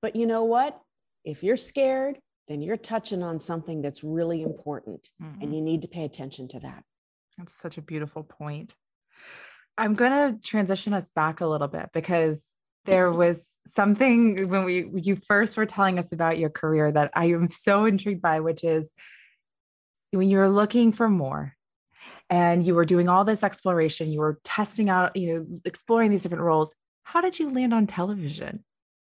[0.02, 0.80] But you know what?
[1.24, 5.42] If you're scared, then you're touching on something that's really important mm-hmm.
[5.42, 6.84] and you need to pay attention to that.
[7.38, 8.76] That's such a beautiful point.
[9.78, 14.90] I'm going to transition us back a little bit because there was something when we
[14.96, 18.64] you first were telling us about your career that I am so intrigued by, which
[18.64, 18.94] is
[20.12, 21.56] when you were looking for more
[22.30, 26.24] and you were doing all this exploration, you were testing out, you know, exploring these
[26.24, 26.74] different roles.
[27.04, 28.64] How did you land on television?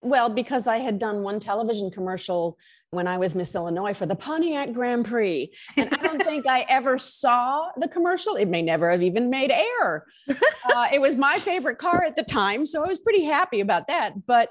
[0.07, 2.59] Well, because I had done one television commercial
[2.91, 5.53] when I was Miss Illinois for the Pontiac Grand Prix.
[5.77, 8.37] And I don't think I ever saw the commercial.
[8.37, 10.07] It may never have even made air.
[10.29, 12.67] Uh, it was my favorite car at the time.
[12.67, 14.27] So I was pretty happy about that.
[14.27, 14.51] But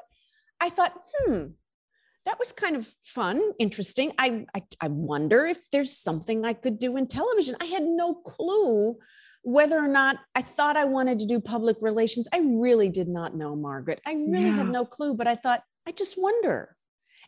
[0.60, 1.46] I thought, hmm,
[2.26, 4.12] that was kind of fun, interesting.
[4.18, 7.56] I, I, I wonder if there's something I could do in television.
[7.62, 8.98] I had no clue
[9.46, 13.36] whether or not I thought I wanted to do public relations, I really did not
[13.36, 14.02] know, Margaret.
[14.04, 14.56] I really yeah.
[14.56, 16.76] had no clue, but I thought, I just wonder.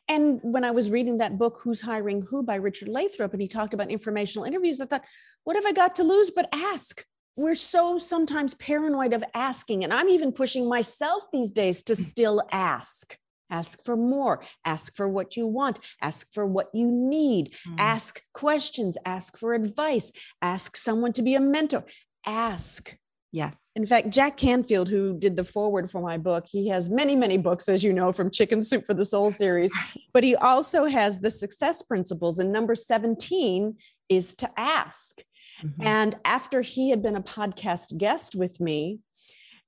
[0.08, 3.48] And when I was reading that book, Who's Hiring Who by Richard Lathrop, and he
[3.48, 5.04] talked about informational interviews, I thought,
[5.44, 7.06] what have I got to lose but ask?
[7.36, 9.84] We're so sometimes paranoid of asking.
[9.84, 13.16] And I'm even pushing myself these days to still ask.
[13.50, 14.44] Ask for more.
[14.66, 15.80] Ask for what you want.
[16.02, 17.54] Ask for what you need.
[17.68, 17.76] Mm.
[17.78, 18.98] Ask questions.
[19.06, 20.12] Ask for advice.
[20.42, 21.86] Ask someone to be a mentor
[22.26, 22.96] ask.
[23.32, 23.72] Yes.
[23.76, 27.38] In fact, Jack Canfield, who did the foreword for my book, he has many, many
[27.38, 29.72] books, as you know, from Chicken Soup for the Soul series,
[30.14, 32.40] but he also has the success principles.
[32.40, 33.76] And number 17
[34.10, 35.22] is to ask.
[35.62, 35.86] Mm-hmm.
[35.86, 39.00] And after he had been a podcast guest with me,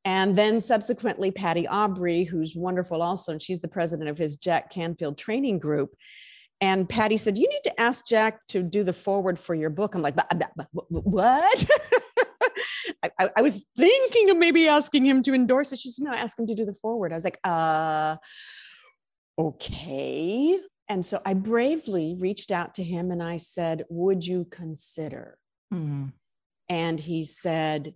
[0.05, 4.71] and then subsequently, Patty Aubery, who's wonderful also, and she's the president of his Jack
[4.71, 5.93] Canfield training group.
[6.61, 9.95] And Patty said, You need to ask Jack to do the foreword for your book.
[9.95, 10.15] I'm like,
[10.71, 11.65] What?
[13.03, 15.79] I, I, was thinking of maybe asking him to endorse it.
[15.79, 17.13] She said, no, ask him to do the foreword.
[17.13, 18.17] I was like, uh,
[19.37, 20.59] okay.
[20.89, 25.37] And so I bravely reached out to him and I said, would you consider?
[25.73, 26.07] Mm-hmm.
[26.67, 27.95] And he said,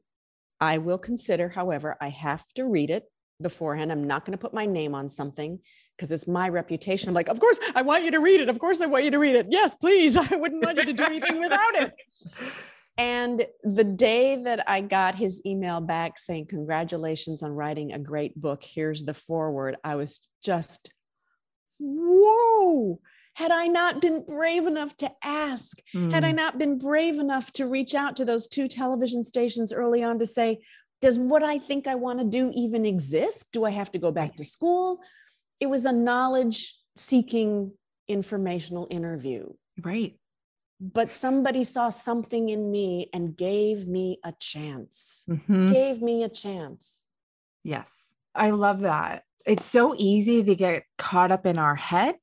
[0.62, 1.50] I will consider.
[1.50, 3.06] However, I have to read it
[3.42, 3.92] beforehand.
[3.92, 5.60] I'm not going to put my name on something
[5.98, 7.10] because it's my reputation.
[7.10, 8.50] I'm like, of course, I want you to read it.
[8.50, 9.48] Of course, I want you to read it.
[9.50, 10.16] Yes, please.
[10.32, 11.94] I wouldn't want you to do anything without it.
[12.98, 18.40] And the day that I got his email back saying, Congratulations on writing a great
[18.40, 20.92] book, here's the foreword, I was just
[21.80, 23.00] whoa,
[23.34, 26.12] had I not been brave enough to ask, mm.
[26.12, 26.36] had I mm.
[26.36, 30.26] not been brave enough to reach out to those two television stations early on to
[30.26, 30.60] say,
[31.02, 33.48] does what I think I want to do even exist?
[33.52, 35.02] Do I have to go back to school?
[35.60, 37.74] It was a knowledge seeking
[38.08, 39.50] informational interview.
[39.82, 40.18] Right.
[40.92, 45.26] But somebody saw something in me and gave me a chance.
[45.30, 45.68] Mm-hmm.
[45.68, 47.08] Gave me a chance.
[47.64, 48.16] Yes.
[48.36, 49.24] I love that.
[49.46, 52.16] It's so easy to get caught up in our head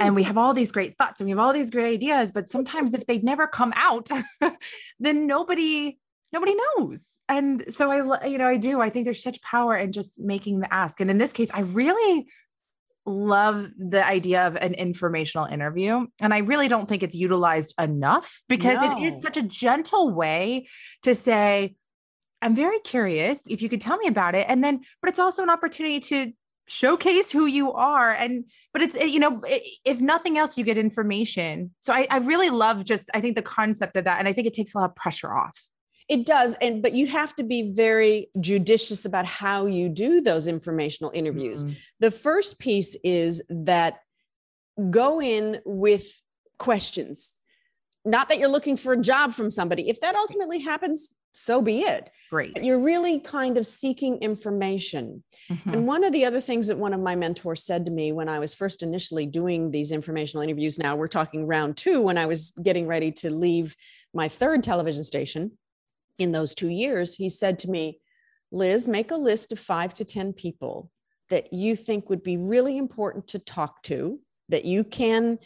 [0.00, 0.28] and we mm-hmm.
[0.28, 3.06] have all these great thoughts and we have all these great ideas but sometimes if
[3.06, 4.08] they never come out
[4.98, 5.98] then nobody
[6.32, 9.92] nobody knows and so i you know i do i think there's such power in
[9.92, 12.26] just making the ask and in this case i really
[13.06, 18.42] love the idea of an informational interview and i really don't think it's utilized enough
[18.48, 18.96] because no.
[18.96, 20.66] it is such a gentle way
[21.02, 21.74] to say
[22.40, 25.42] i'm very curious if you could tell me about it and then but it's also
[25.42, 26.32] an opportunity to
[26.66, 29.42] showcase who you are and but it's you know
[29.84, 33.42] if nothing else you get information so I, I really love just i think the
[33.42, 35.60] concept of that and i think it takes a lot of pressure off
[36.08, 40.46] it does and but you have to be very judicious about how you do those
[40.46, 41.74] informational interviews mm-hmm.
[42.00, 44.00] the first piece is that
[44.90, 46.20] go in with
[46.58, 47.38] questions
[48.04, 51.80] not that you're looking for a job from somebody if that ultimately happens so be
[51.80, 52.10] it.
[52.30, 52.54] Great.
[52.54, 55.22] But you're really kind of seeking information.
[55.50, 55.70] Mm-hmm.
[55.70, 58.28] And one of the other things that one of my mentors said to me when
[58.28, 62.26] I was first initially doing these informational interviews, now we're talking round two, when I
[62.26, 63.76] was getting ready to leave
[64.14, 65.50] my third television station
[66.18, 68.00] in those two years, he said to me,
[68.52, 70.90] Liz, make a list of five to 10 people
[71.30, 75.38] that you think would be really important to talk to, that you can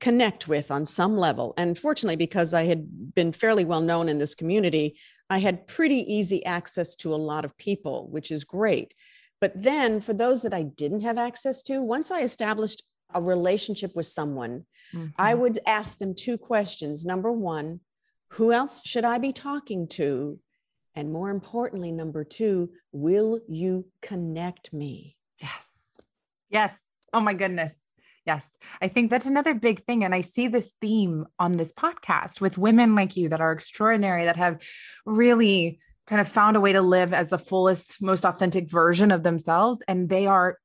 [0.00, 1.54] connect with on some level.
[1.56, 4.98] And fortunately, because I had been fairly well known in this community,
[5.30, 8.94] I had pretty easy access to a lot of people, which is great.
[9.40, 12.82] But then for those that I didn't have access to, once I established
[13.14, 15.08] a relationship with someone, mm-hmm.
[15.18, 17.04] I would ask them two questions.
[17.04, 17.80] Number one,
[18.32, 20.38] who else should I be talking to?
[20.94, 25.16] And more importantly, number two, will you connect me?
[25.38, 25.98] Yes.
[26.48, 27.08] Yes.
[27.12, 27.94] Oh my goodness.
[28.24, 28.56] Yes.
[28.80, 30.04] I think that's another big thing.
[30.04, 34.24] And I see this theme on this podcast with women like you that are extraordinary,
[34.24, 34.62] that have
[35.04, 39.22] really kind of found a way to live as the fullest, most authentic version of
[39.22, 39.82] themselves.
[39.88, 40.58] And they are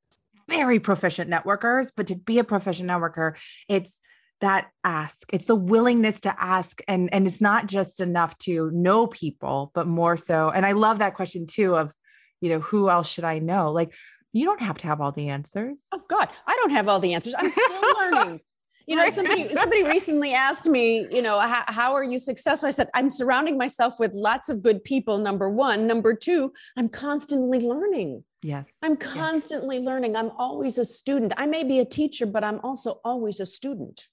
[0.48, 1.92] very proficient networkers.
[1.94, 3.34] But to be a proficient networker,
[3.68, 4.00] it's
[4.40, 9.06] that ask it's the willingness to ask and and it's not just enough to know
[9.06, 11.92] people but more so and i love that question too of
[12.40, 13.92] you know who else should i know like
[14.32, 15.86] you don't have to have all the answers.
[15.92, 17.34] Oh God, I don't have all the answers.
[17.38, 18.40] I'm still learning.
[18.86, 22.68] You know, somebody somebody recently asked me, you know, how, how are you successful?
[22.68, 25.18] I said, I'm surrounding myself with lots of good people.
[25.18, 28.24] Number one, number two, I'm constantly learning.
[28.42, 28.70] Yes.
[28.82, 29.84] I'm constantly yes.
[29.84, 30.16] learning.
[30.16, 31.34] I'm always a student.
[31.36, 34.08] I may be a teacher, but I'm also always a student.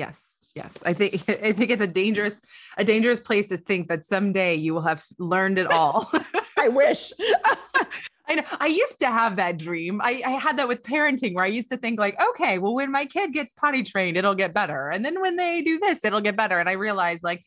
[0.00, 0.38] Yes.
[0.54, 0.78] Yes.
[0.84, 2.40] I think I think it's a dangerous
[2.78, 6.10] a dangerous place to think that someday you will have learned it all.
[6.58, 7.12] I wish.
[8.28, 8.42] I know.
[8.60, 10.00] I used to have that dream.
[10.02, 12.90] I, I had that with parenting where I used to think like, okay, well, when
[12.92, 14.88] my kid gets potty trained, it'll get better.
[14.88, 16.58] And then when they do this, it'll get better.
[16.58, 17.44] And I realized like,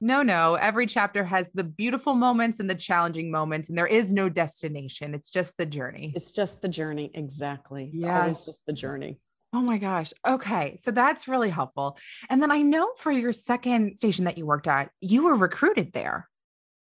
[0.00, 4.12] no, no, every chapter has the beautiful moments and the challenging moments, and there is
[4.12, 5.14] no destination.
[5.14, 6.12] It's just the journey.
[6.16, 7.12] It's just the journey.
[7.14, 7.90] Exactly.
[7.92, 8.26] Yeah.
[8.26, 9.20] It's just the journey.
[9.52, 10.12] Oh my gosh.
[10.26, 10.76] Okay.
[10.76, 11.98] So that's really helpful.
[12.30, 15.92] And then I know for your second station that you worked at, you were recruited
[15.92, 16.28] there.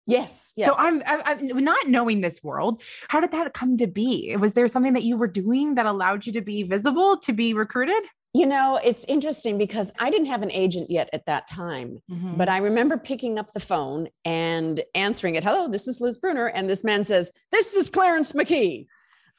[0.08, 0.68] Yes, yes.
[0.68, 2.82] So I'm, I'm not knowing this world.
[3.10, 4.36] How did that come to be?
[4.38, 7.54] Was there something that you were doing that allowed you to be visible, to be
[7.54, 8.04] recruited?
[8.34, 12.36] You know, it's interesting because I didn't have an agent yet at that time, mm-hmm.
[12.36, 15.44] but I remember picking up the phone and answering it.
[15.44, 16.48] Hello, this is Liz Brunner.
[16.48, 18.88] And this man says, This is Clarence McKee.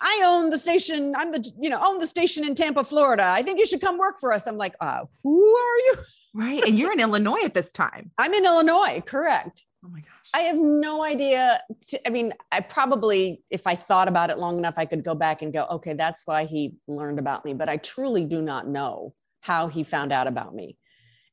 [0.02, 1.14] I own the station.
[1.16, 3.24] I'm the, you know, own the station in Tampa, Florida.
[3.24, 4.46] I think you should come work for us.
[4.46, 5.94] I'm like, uh, who are you?
[6.34, 6.64] Right.
[6.64, 8.10] And you're in Illinois at this time.
[8.16, 9.66] I'm in Illinois, correct.
[9.84, 10.30] Oh my gosh.
[10.32, 11.60] I have no idea.
[11.88, 15.14] To, I mean, I probably, if I thought about it long enough, I could go
[15.14, 17.52] back and go, okay, that's why he learned about me.
[17.52, 19.12] But I truly do not know
[19.42, 20.78] how he found out about me.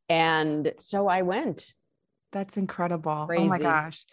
[0.10, 1.73] And so I went.
[2.32, 3.26] That's incredible.
[3.26, 3.44] Crazy.
[3.44, 4.06] Oh my gosh.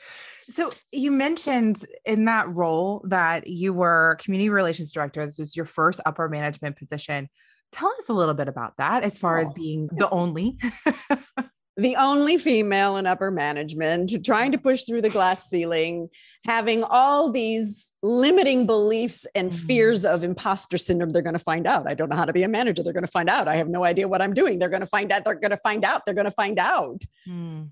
[0.43, 5.25] So you mentioned in that role that you were community relations director.
[5.25, 7.29] This was your first upper management position.
[7.73, 9.43] Tell us a little bit about that as far oh.
[9.43, 10.59] as being the only.
[11.77, 16.09] the only female in upper management, trying to push through the glass ceiling,
[16.47, 19.67] having all these limiting beliefs and mm-hmm.
[19.67, 21.11] fears of imposter syndrome.
[21.11, 21.87] They're going to find out.
[21.87, 22.83] I don't know how to be a manager.
[22.83, 23.47] They're going to find out.
[23.47, 24.59] I have no idea what I'm doing.
[24.59, 25.25] They're going to find out.
[25.25, 26.03] They're going to find out.
[26.07, 27.03] They're going to find out.
[27.29, 27.69] Mm.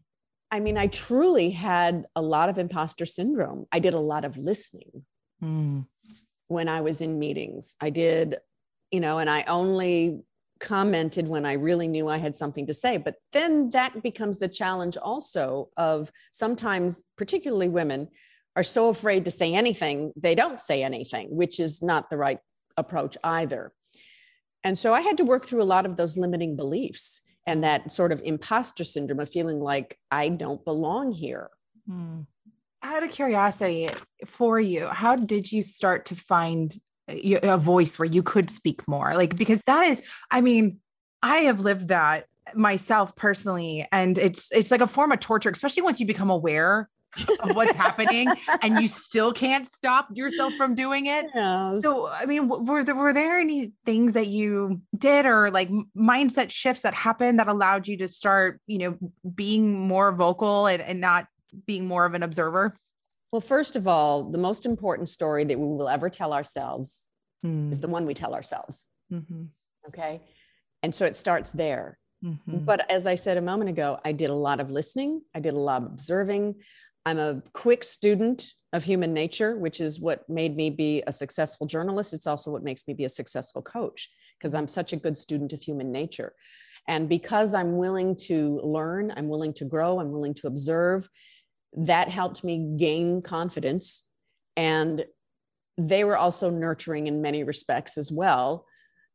[0.55, 3.67] I mean, I truly had a lot of imposter syndrome.
[3.73, 5.05] I did a lot of listening
[5.43, 5.87] mm.
[6.49, 7.75] when I was in meetings.
[7.81, 8.37] I did
[8.95, 10.21] you know, and I only
[10.61, 12.97] commented when I really knew I had something to say.
[12.97, 18.07] But then that becomes the challenge also of sometimes, particularly women,
[18.55, 22.39] are so afraid to say anything, they don't say anything, which is not the right
[22.77, 23.73] approach either.
[24.63, 27.93] And so I had to work through a lot of those limiting beliefs and that
[27.93, 31.51] sort of imposter syndrome of feeling like I don't belong here.
[31.87, 32.21] Hmm.
[32.83, 33.89] Out of curiosity
[34.27, 36.79] for you, how did you start to find
[37.09, 39.15] a voice where you could speak more?
[39.15, 40.81] Like, because that is, I mean,
[41.23, 45.83] I have lived that myself personally and it's it's like a form of torture especially
[45.83, 46.91] once you become aware
[47.41, 48.29] of what's happening
[48.63, 51.27] and you still can't stop yourself from doing it.
[51.35, 51.83] Yes.
[51.83, 56.51] So, I mean, were there, were there any things that you did or like mindset
[56.51, 58.99] shifts that happened that allowed you to start, you know,
[59.35, 61.27] being more vocal and, and not
[61.67, 62.77] being more of an observer?
[63.33, 67.09] Well, first of all, the most important story that we will ever tell ourselves
[67.45, 67.71] mm.
[67.71, 68.87] is the one we tell ourselves.
[69.13, 69.45] Mm-hmm.
[69.89, 70.21] Okay.
[70.83, 71.99] And so it starts there.
[72.25, 72.59] Mm-hmm.
[72.59, 75.55] But as I said a moment ago, I did a lot of listening, I did
[75.55, 76.55] a lot of observing,
[77.07, 81.67] I'm a quick student of human nature, which is what made me be a successful
[81.67, 82.15] journalist.
[82.15, 85.53] It's also what makes me be a successful coach because I'm such a good student
[85.53, 86.35] of human nature.
[86.89, 91.09] And because I'm willing to learn, I'm willing to grow, I'm willing to observe,
[91.77, 94.05] that helped me gain confidence.
[94.57, 95.05] And
[95.79, 98.67] they were also nurturing in many respects as well,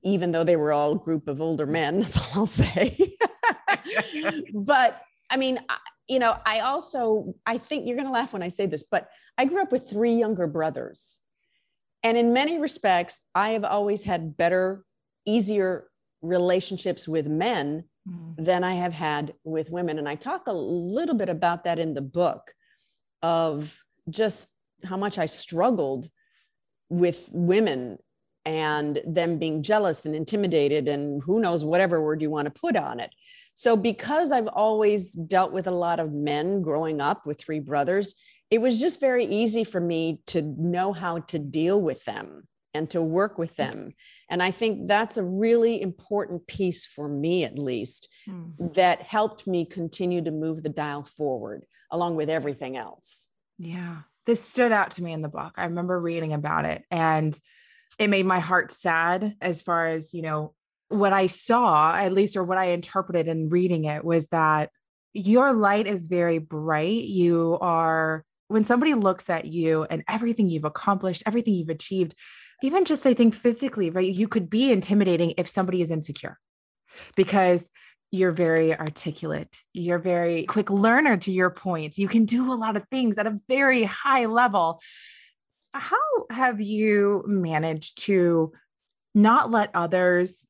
[0.04, 3.16] even though they were all a group of older men, that's all I'll say.
[4.54, 5.60] but I mean,
[6.10, 9.10] you know, I also, I think you're going to laugh when I say this, but
[9.38, 11.20] I grew up with three younger brothers.
[12.03, 14.84] And in many respects, I have always had better,
[15.26, 15.88] easier
[16.22, 18.36] relationships with men mm.
[18.38, 19.99] than I have had with women.
[19.99, 22.53] And I talk a little bit about that in the book
[23.22, 23.80] of
[24.10, 24.47] just
[24.84, 26.10] how much I struggled
[26.89, 27.99] with women
[28.46, 32.76] and them being jealous and intimidated and who knows whatever word you want to put
[32.76, 33.12] on it.
[33.54, 38.16] So because I've always dealt with a lot of men growing up with three brothers,
[38.50, 42.90] it was just very easy for me to know how to deal with them and
[42.92, 43.94] to work with them.
[44.30, 48.74] And I think that's a really important piece for me, at least, mm.
[48.76, 53.28] that helped me continue to move the dial forward along with everything else.
[53.58, 53.98] Yeah.
[54.26, 55.54] This stood out to me in the book.
[55.58, 57.38] I remember reading about it and
[58.00, 60.54] it made my heart sad as far as, you know,
[60.88, 64.72] what I saw, at least, or what I interpreted in reading it was that
[65.14, 67.04] your light is very bright.
[67.04, 72.16] You are, when somebody looks at you and everything you've accomplished, everything you've achieved,
[72.64, 74.12] even just I think physically, right?
[74.12, 76.39] You could be intimidating if somebody is insecure
[77.16, 77.70] because
[78.12, 79.56] you're very articulate.
[79.74, 82.00] You're very quick learner to your points.
[82.00, 84.82] You can do a lot of things at a very high level
[85.74, 85.97] how
[86.30, 88.51] have you managed to
[89.15, 90.43] not let others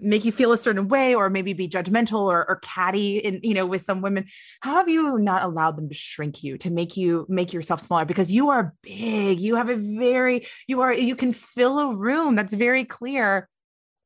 [0.00, 3.54] make you feel a certain way or maybe be judgmental or, or catty in you
[3.54, 4.26] know with some women?
[4.60, 8.04] How have you not allowed them to shrink you to make you make yourself smaller?
[8.04, 12.34] Because you are big you have a very you are you can fill a room
[12.34, 13.48] that's very clear.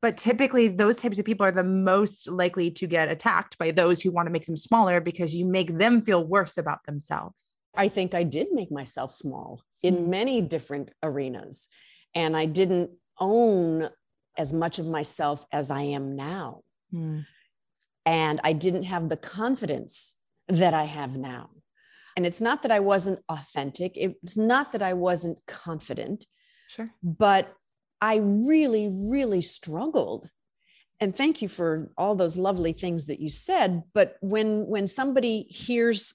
[0.01, 4.01] But typically those types of people are the most likely to get attacked by those
[4.01, 7.89] who want to make them smaller because you make them feel worse about themselves I
[7.89, 10.09] think I did make myself small in mm.
[10.09, 11.69] many different arenas.
[12.15, 13.89] And I didn't own
[14.37, 16.63] as much of myself as I am now.
[16.93, 17.25] Mm.
[18.05, 20.17] And I didn't have the confidence
[20.49, 21.51] that I have now.
[22.17, 26.27] And it's not that I wasn't authentic, it's not that I wasn't confident.
[26.69, 26.91] Sure.
[27.03, 27.55] But
[28.01, 30.29] I really, really struggled.
[31.01, 33.85] And thank you for all those lovely things that you said.
[33.95, 36.13] But when when somebody hears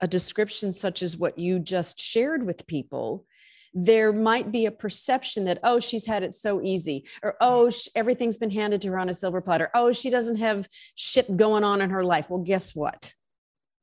[0.00, 3.24] a description such as what you just shared with people,
[3.72, 7.88] there might be a perception that, oh, she's had it so easy, or oh, sh-
[7.94, 9.70] everything's been handed to her on a silver platter.
[9.74, 12.30] Oh, she doesn't have shit going on in her life.
[12.30, 13.12] Well, guess what?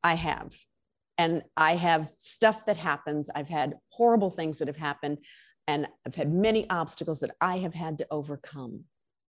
[0.03, 0.55] I have.
[1.19, 3.29] And I have stuff that happens.
[3.35, 5.19] I've had horrible things that have happened,
[5.67, 8.85] and I've had many obstacles that I have had to overcome.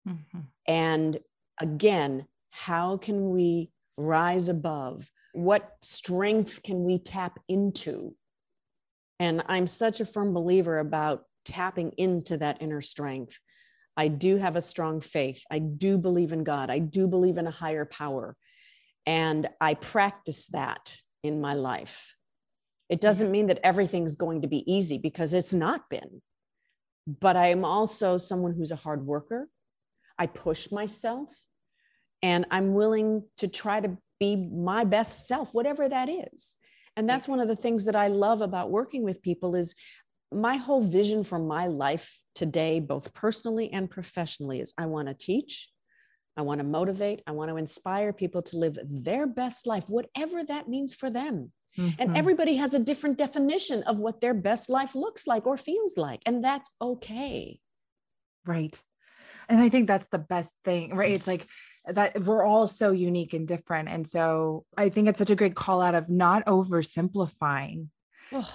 [0.09, 0.41] Mm-hmm.
[0.67, 1.21] And
[1.61, 8.15] again, how can we rise above what strength can we tap into?
[9.19, 13.39] And I'm such a firm believer about tapping into that inner strength.
[13.97, 15.43] I do have a strong faith.
[15.51, 16.71] I do believe in God.
[16.71, 18.37] I do believe in a higher power.
[19.07, 22.15] And I practice that in my life.
[22.89, 26.23] It doesn't mean that everything's going to be easy because it's not been.
[27.07, 29.49] But I am also someone who's a hard worker.
[30.17, 31.29] I push myself
[32.23, 36.57] and I'm willing to try to be my best self, whatever that is.
[36.97, 39.75] And that's one of the things that I love about working with people is
[40.33, 45.15] my whole vision for my life today, both personally and professionally, is I want to
[45.15, 45.71] teach,
[46.37, 50.45] I want to motivate, I want to inspire people to live their best life, whatever
[50.45, 51.53] that means for them.
[51.79, 52.01] Mm-hmm.
[52.01, 55.97] And everybody has a different definition of what their best life looks like or feels
[55.97, 56.23] like.
[56.25, 57.59] And that's okay.
[58.47, 58.77] Right.
[59.49, 61.11] And I think that's the best thing, right?
[61.11, 61.47] It's like
[61.87, 63.89] that we're all so unique and different.
[63.89, 67.89] And so I think it's such a great call out of not oversimplifying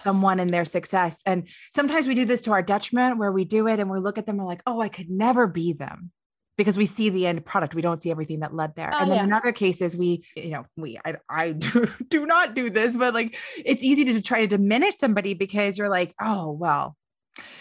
[0.04, 1.20] someone and their success.
[1.26, 4.18] And sometimes we do this to our detriment where we do it and we look
[4.18, 6.12] at them and we're like, oh, I could never be them
[6.58, 7.76] because we see the end product.
[7.76, 8.92] We don't see everything that led there.
[8.94, 9.24] Oh, and then yeah.
[9.24, 13.14] in other cases, we, you know, we, I, I do, do not do this, but
[13.14, 16.98] like it's easy to try to diminish somebody because you're like, oh, well,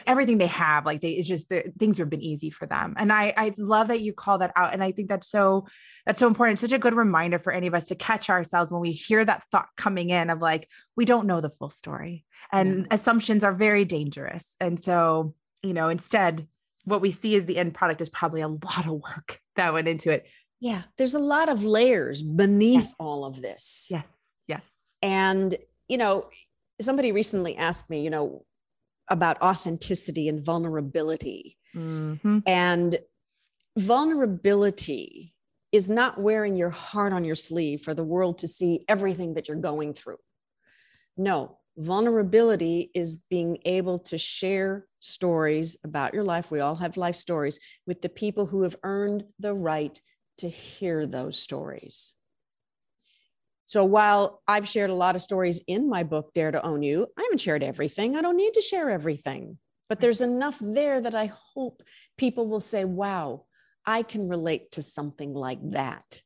[0.06, 2.94] everything they have like they it's just the, things have been easy for them.
[2.96, 5.66] And i i love that you call that out and i think that's so
[6.08, 6.54] that's so important.
[6.54, 9.22] It's such a good reminder for any of us to catch ourselves when we hear
[9.22, 10.66] that thought coming in of like
[10.96, 12.94] we don't know the full story and yeah.
[12.94, 14.56] assumptions are very dangerous.
[14.58, 16.48] And so you know instead
[16.84, 19.86] what we see as the end product is probably a lot of work that went
[19.86, 20.26] into it.
[20.60, 22.94] Yeah there's a lot of layers beneath yes.
[22.98, 23.86] all of this.
[23.90, 24.06] Yes
[24.46, 24.66] yes.
[25.02, 25.56] And
[25.88, 26.30] you know
[26.80, 28.46] somebody recently asked me you know
[29.10, 31.56] about authenticity and vulnerability.
[31.74, 32.38] Mm-hmm.
[32.46, 32.98] And
[33.76, 35.34] vulnerability
[35.72, 39.48] is not wearing your heart on your sleeve for the world to see everything that
[39.48, 40.16] you're going through.
[41.16, 46.50] No, vulnerability is being able to share stories about your life.
[46.50, 49.98] We all have life stories with the people who have earned the right
[50.38, 52.14] to hear those stories.
[53.68, 57.06] So while I've shared a lot of stories in my book, Dare to Own You,
[57.18, 58.16] I haven't shared everything.
[58.16, 59.58] I don't need to share everything,
[59.90, 61.82] but there's enough there that I hope
[62.16, 63.44] people will say, wow,
[63.84, 66.22] I can relate to something like that.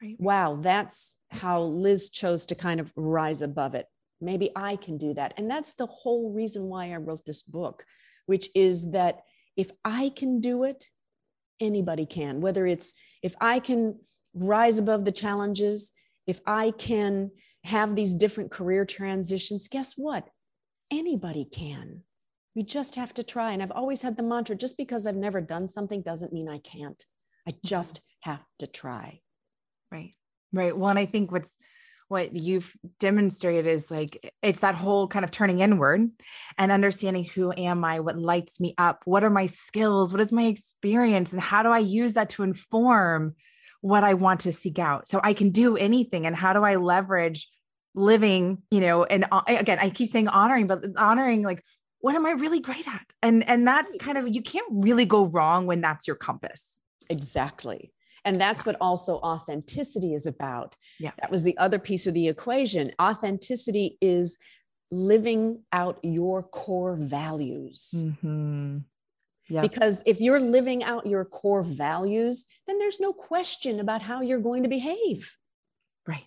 [0.00, 0.16] Right.
[0.18, 3.84] Wow, that's how Liz chose to kind of rise above it.
[4.22, 5.34] Maybe I can do that.
[5.36, 7.84] And that's the whole reason why I wrote this book,
[8.24, 9.20] which is that
[9.54, 10.88] if I can do it,
[11.60, 13.98] anybody can, whether it's if I can
[14.32, 15.92] rise above the challenges,
[16.26, 17.30] if I can
[17.64, 20.28] have these different career transitions, guess what?
[20.90, 22.02] Anybody can.
[22.54, 23.52] We just have to try.
[23.52, 26.58] And I've always had the mantra just because I've never done something doesn't mean I
[26.58, 27.04] can't.
[27.46, 29.20] I just have to try.
[29.90, 30.14] Right.
[30.52, 30.76] Right.
[30.76, 31.56] Well, and I think what's
[32.10, 36.10] what you've demonstrated is like it's that whole kind of turning inward
[36.58, 40.32] and understanding who am I, what lights me up, what are my skills, what is
[40.32, 43.36] my experience, and how do I use that to inform
[43.80, 45.08] what I want to seek out.
[45.08, 46.26] So I can do anything.
[46.26, 47.48] And how do I leverage
[47.94, 51.64] living, you know, and uh, again, I keep saying honoring, but honoring like,
[52.00, 53.04] what am I really great at?
[53.22, 56.80] And and that's kind of you can't really go wrong when that's your compass.
[57.10, 57.92] Exactly.
[58.24, 60.76] And that's what also authenticity is about.
[60.98, 61.12] Yeah.
[61.20, 62.92] That was the other piece of the equation.
[63.00, 64.36] Authenticity is
[64.90, 67.90] living out your core values.
[67.94, 68.78] Mm-hmm.
[69.50, 69.62] Yeah.
[69.62, 74.38] Because if you're living out your core values, then there's no question about how you're
[74.38, 75.36] going to behave.
[76.06, 76.24] Right.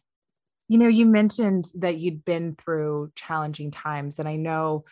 [0.67, 4.84] You know, you mentioned that you'd been through challenging times, and I know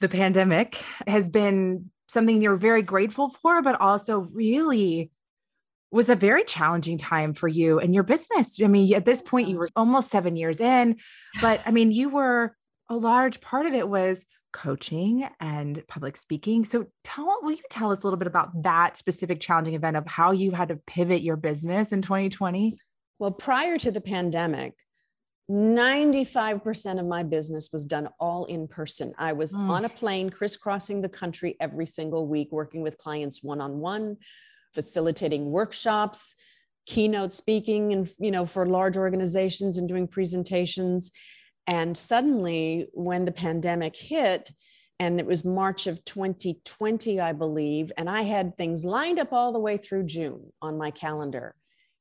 [0.00, 5.12] the pandemic has been something you're very grateful for, but also really
[5.92, 8.60] was a very challenging time for you and your business.
[8.60, 10.96] I mean, at this point, you were almost seven years in,
[11.40, 12.56] but I mean, you were
[12.90, 16.64] a large part of it was coaching and public speaking.
[16.64, 20.06] So tell will you tell us a little bit about that specific challenging event of
[20.06, 22.78] how you had to pivot your business in 2020?
[23.18, 24.74] Well, prior to the pandemic,
[25.50, 29.12] 95% of my business was done all in person.
[29.18, 29.68] I was mm.
[29.68, 34.16] on a plane crisscrossing the country every single week working with clients one-on-one,
[34.72, 36.34] facilitating workshops,
[36.86, 41.10] keynote speaking and you know for large organizations and doing presentations
[41.66, 44.52] and suddenly, when the pandemic hit,
[45.00, 49.52] and it was March of 2020, I believe, and I had things lined up all
[49.52, 51.54] the way through June on my calendar.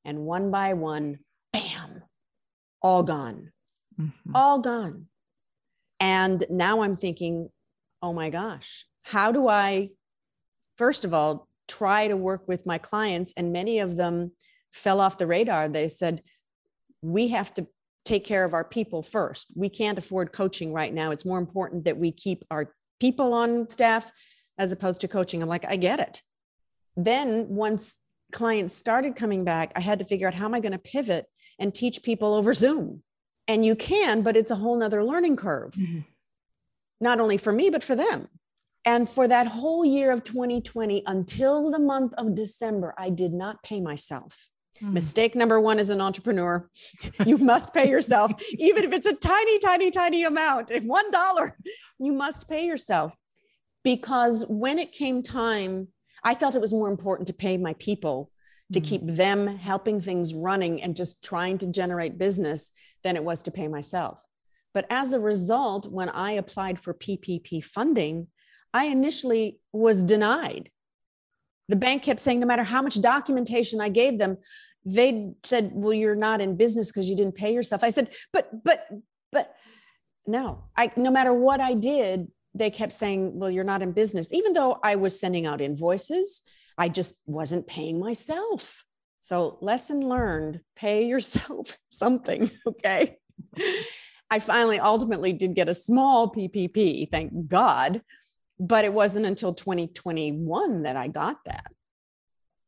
[0.05, 1.19] And one by one,
[1.53, 2.03] bam,
[2.81, 3.51] all gone,
[3.99, 4.35] mm-hmm.
[4.35, 5.07] all gone.
[5.99, 7.49] And now I'm thinking,
[8.01, 9.89] oh my gosh, how do I,
[10.77, 13.33] first of all, try to work with my clients?
[13.37, 14.33] And many of them
[14.73, 15.69] fell off the radar.
[15.69, 16.21] They said,
[17.01, 17.67] we have to
[18.05, 19.53] take care of our people first.
[19.55, 21.11] We can't afford coaching right now.
[21.11, 24.11] It's more important that we keep our people on staff
[24.57, 25.41] as opposed to coaching.
[25.41, 26.21] I'm like, I get it.
[26.95, 27.97] Then once
[28.31, 31.25] clients started coming back, I had to figure out how am I going to pivot
[31.59, 33.03] and teach people over Zoom?
[33.47, 35.99] And you can, but it's a whole nother learning curve, mm-hmm.
[37.01, 38.27] not only for me, but for them.
[38.85, 43.63] And for that whole year of 2020, until the month of December, I did not
[43.63, 44.49] pay myself.
[44.81, 44.93] Mm.
[44.93, 46.69] Mistake number one as an entrepreneur
[47.25, 50.71] you must pay yourself, even if it's a tiny, tiny, tiny amount.
[50.71, 51.57] If one dollar,
[51.99, 53.13] you must pay yourself.
[53.83, 55.89] Because when it came time,
[56.23, 58.31] I felt it was more important to pay my people
[58.71, 58.83] to mm.
[58.83, 62.71] keep them helping things running and just trying to generate business
[63.03, 64.23] than it was to pay myself.
[64.73, 68.27] But as a result, when I applied for PPP funding,
[68.73, 70.71] I initially was denied
[71.69, 74.37] the bank kept saying no matter how much documentation I gave them,
[74.85, 78.63] they said, "Well, you're not in business because you didn't pay yourself." I said, "But,
[78.63, 78.87] but,
[79.31, 79.55] but,
[80.27, 80.65] no.
[80.75, 84.53] I no matter what I did, they kept saying, "Well, you're not in business," even
[84.53, 86.41] though I was sending out invoices.
[86.77, 88.83] I just wasn't paying myself.
[89.19, 92.51] So, lesson learned: pay yourself something.
[92.67, 93.17] Okay.
[94.29, 98.01] I finally ultimately did get a small PPP, thank God
[98.63, 101.69] but it wasn't until 2021 that I got that.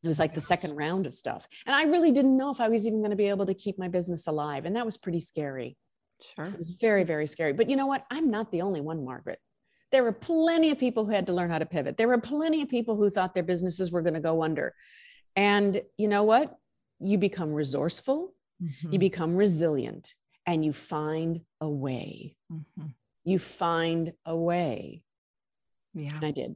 [0.04, 1.48] It was like the second round of stuff.
[1.66, 3.80] And I really didn't know if I was even going to be able to keep
[3.80, 4.66] my business alive.
[4.66, 5.78] And that was pretty scary.
[6.36, 6.46] Sure.
[6.46, 7.54] It was very, very scary.
[7.54, 8.06] But you know what?
[8.12, 9.39] I'm not the only one, Margaret.
[9.93, 11.96] There were plenty of people who had to learn how to pivot.
[11.96, 14.74] There were plenty of people who thought their businesses were going to go under.
[15.38, 16.54] And you know what?
[17.00, 18.91] You become resourceful, mm-hmm.
[18.91, 20.14] you become resilient,
[20.46, 22.36] and you find a way.
[22.52, 22.88] Mm-hmm.
[23.24, 25.05] You find a way.
[25.96, 26.16] Yeah.
[26.16, 26.56] And I did.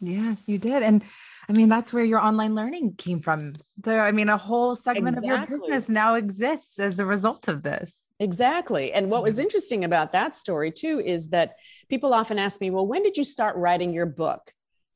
[0.00, 0.82] Yeah, you did.
[0.82, 1.04] And
[1.48, 3.52] I mean, that's where your online learning came from.
[3.84, 5.30] So, I mean, a whole segment exactly.
[5.30, 8.10] of your business now exists as a result of this.
[8.18, 8.92] Exactly.
[8.92, 11.56] And what was interesting about that story, too, is that
[11.90, 14.52] people often ask me, well, when did you start writing your book?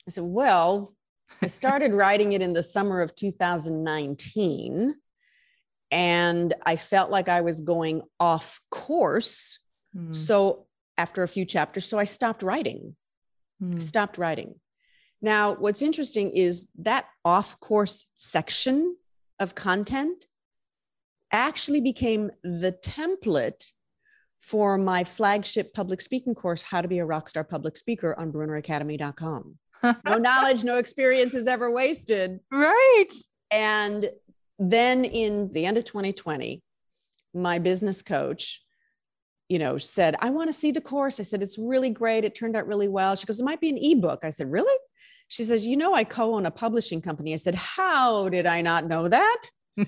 [0.09, 0.95] I said, well,
[1.43, 4.95] I started writing it in the summer of 2019.
[5.91, 9.59] And I felt like I was going off course.
[9.95, 10.15] Mm.
[10.15, 10.67] So,
[10.97, 12.95] after a few chapters, so I stopped writing
[13.63, 13.81] mm.
[13.81, 14.55] stopped writing.
[15.23, 18.97] Now, what's interesting is that off course section
[19.41, 20.27] of content
[21.33, 23.73] actually became the template
[24.41, 29.59] for my flagship public speaking course, How to Be a Rockstar Public Speaker on BrunnerAcademy.com.
[30.05, 32.41] no knowledge, no experience is ever wasted.
[32.53, 33.09] Right.
[33.51, 34.11] And
[34.59, 36.63] then in the end of 2020,
[37.33, 38.64] my business coach
[39.49, 41.21] you know, said, I want to see the course.
[41.21, 42.25] I said, it's really great.
[42.25, 43.15] It turned out really well.
[43.15, 44.25] She goes, it might be an ebook.
[44.25, 44.79] I said, really?
[45.29, 47.33] She says, you know, I co-own a publishing company.
[47.33, 49.41] I said, how did I not know that?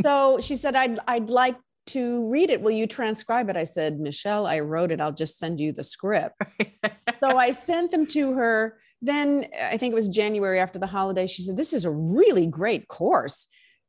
[0.00, 2.60] so she said, I'd, I'd like to read it.
[2.60, 3.56] Will you transcribe it?
[3.56, 5.00] I said, Michelle, I wrote it.
[5.00, 6.40] I'll just send you the script.
[7.20, 8.78] so I sent them to her.
[9.02, 11.26] Then uh, I think it was January after the holiday.
[11.26, 13.46] She said, This is a really great course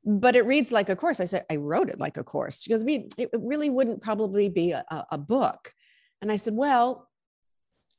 [0.07, 1.19] but it reads like a course.
[1.19, 2.61] I said, I wrote it like a course.
[2.61, 5.73] She goes, it really wouldn't probably be a, a book.
[6.21, 7.09] And I said, well,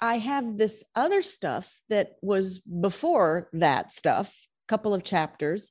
[0.00, 5.70] I have this other stuff that was before that stuff, a couple of chapters.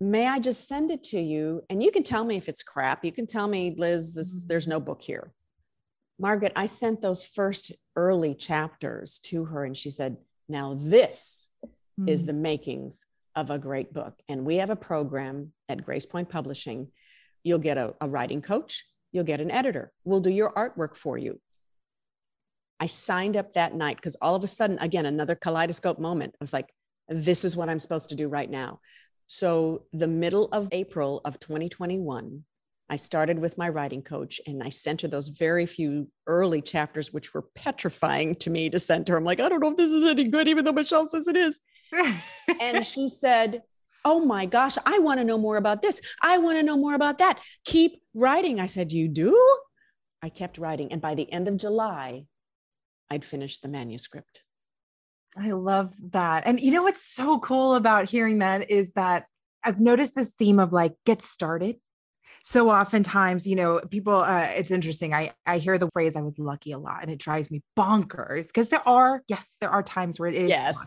[0.00, 1.62] May I just send it to you?
[1.70, 3.02] And you can tell me if it's crap.
[3.02, 4.48] You can tell me, Liz, this, mm-hmm.
[4.48, 5.32] there's no book here.
[6.18, 11.48] Margaret, I sent those first early chapters to her, and she said, Now this
[11.98, 12.08] mm.
[12.08, 13.06] is the makings
[13.36, 14.14] of a great book.
[14.28, 16.88] And we have a program at Grace Point Publishing.
[17.42, 19.92] You'll get a, a writing coach, you'll get an editor.
[20.04, 21.40] We'll do your artwork for you.
[22.80, 26.34] I signed up that night because all of a sudden, again, another kaleidoscope moment.
[26.34, 26.68] I was like,
[27.08, 28.80] this is what I'm supposed to do right now.
[29.26, 32.44] So, the middle of April of 2021,
[32.90, 37.12] I started with my writing coach and I sent her those very few early chapters,
[37.12, 39.16] which were petrifying to me to send her.
[39.16, 41.36] I'm like, I don't know if this is any good, even though Michelle says it
[41.36, 41.60] is
[42.60, 43.62] and she said,
[44.04, 46.00] Oh my gosh, I want to know more about this.
[46.22, 47.40] I want to know more about that.
[47.64, 48.60] Keep writing.
[48.60, 49.34] I said, You do?
[50.22, 50.92] I kept writing.
[50.92, 52.26] And by the end of July,
[53.10, 54.42] I'd finished the manuscript.
[55.36, 56.46] I love that.
[56.46, 59.24] And you know what's so cool about hearing that is that
[59.64, 61.76] I've noticed this theme of like get started.
[62.46, 65.14] So oftentimes, you know, people uh it's interesting.
[65.14, 68.48] I I hear the phrase I was lucky a lot and it drives me bonkers
[68.48, 70.78] because there are yes, there are times where it is yes.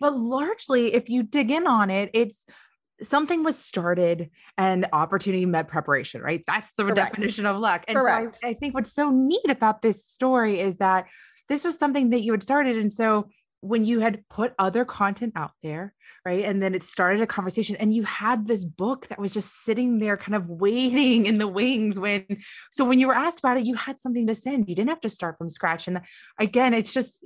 [0.00, 2.46] But largely, if you dig in on it, it's
[3.02, 6.42] something was started and opportunity met preparation, right?
[6.46, 7.14] That's the Correct.
[7.14, 7.84] definition of luck.
[7.88, 8.38] And Correct.
[8.40, 11.06] so I, I think what's so neat about this story is that
[11.48, 12.78] this was something that you had started.
[12.78, 13.28] And so
[13.66, 15.94] when you had put other content out there,
[16.24, 16.44] right?
[16.44, 19.98] And then it started a conversation and you had this book that was just sitting
[19.98, 22.24] there kind of waiting in the wings when
[22.70, 24.68] so when you were asked about it, you had something to send.
[24.68, 25.88] You didn't have to start from scratch.
[25.88, 26.00] And
[26.38, 27.24] again, it's just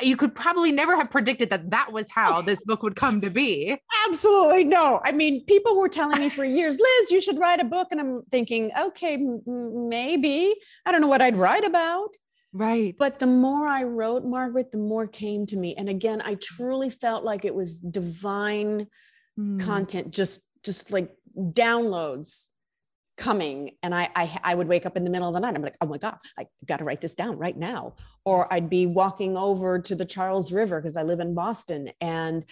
[0.00, 3.30] you could probably never have predicted that that was how this book would come to
[3.30, 3.76] be.
[4.06, 5.00] Absolutely no.
[5.04, 8.00] I mean, people were telling me for years, Liz, you should write a book and
[8.00, 10.54] I'm thinking, okay, m- maybe.
[10.86, 12.10] I don't know what I'd write about.
[12.52, 12.96] Right.
[12.98, 15.74] But the more I wrote, Margaret, the more came to me.
[15.76, 18.88] And again, I truly felt like it was divine
[19.38, 19.60] mm.
[19.60, 22.48] content just just like downloads
[23.16, 25.60] coming and I, I i would wake up in the middle of the night i'm
[25.60, 27.94] like oh my god i got to write this down right now
[28.24, 32.46] or i'd be walking over to the charles river because i live in boston and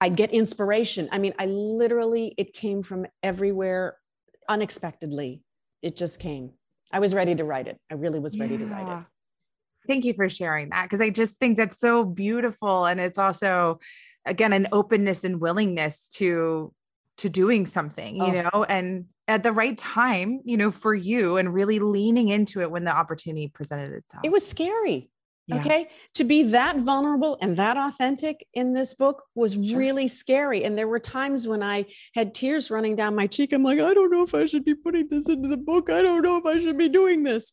[0.00, 3.96] i'd get inspiration i mean i literally it came from everywhere
[4.48, 5.40] unexpectedly
[5.82, 6.50] it just came
[6.92, 8.60] i was ready to write it i really was ready yeah.
[8.60, 9.04] to write it
[9.88, 13.80] thank you for sharing that because i just think that's so beautiful and it's also
[14.24, 16.72] again an openness and willingness to
[17.16, 18.42] to doing something you oh.
[18.42, 22.70] know and at the right time you know for you and really leaning into it
[22.70, 25.10] when the opportunity presented itself it was scary
[25.48, 25.56] yeah.
[25.56, 29.78] okay to be that vulnerable and that authentic in this book was sure.
[29.78, 31.84] really scary and there were times when i
[32.14, 34.74] had tears running down my cheek i'm like i don't know if i should be
[34.74, 37.52] putting this into the book i don't know if i should be doing this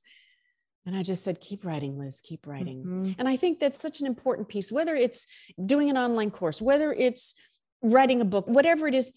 [0.86, 2.84] and I just said, keep writing, Liz, keep writing.
[2.84, 3.12] Mm-hmm.
[3.18, 5.26] And I think that's such an important piece, whether it's
[5.66, 7.34] doing an online course, whether it's
[7.82, 9.12] writing a book, whatever it is,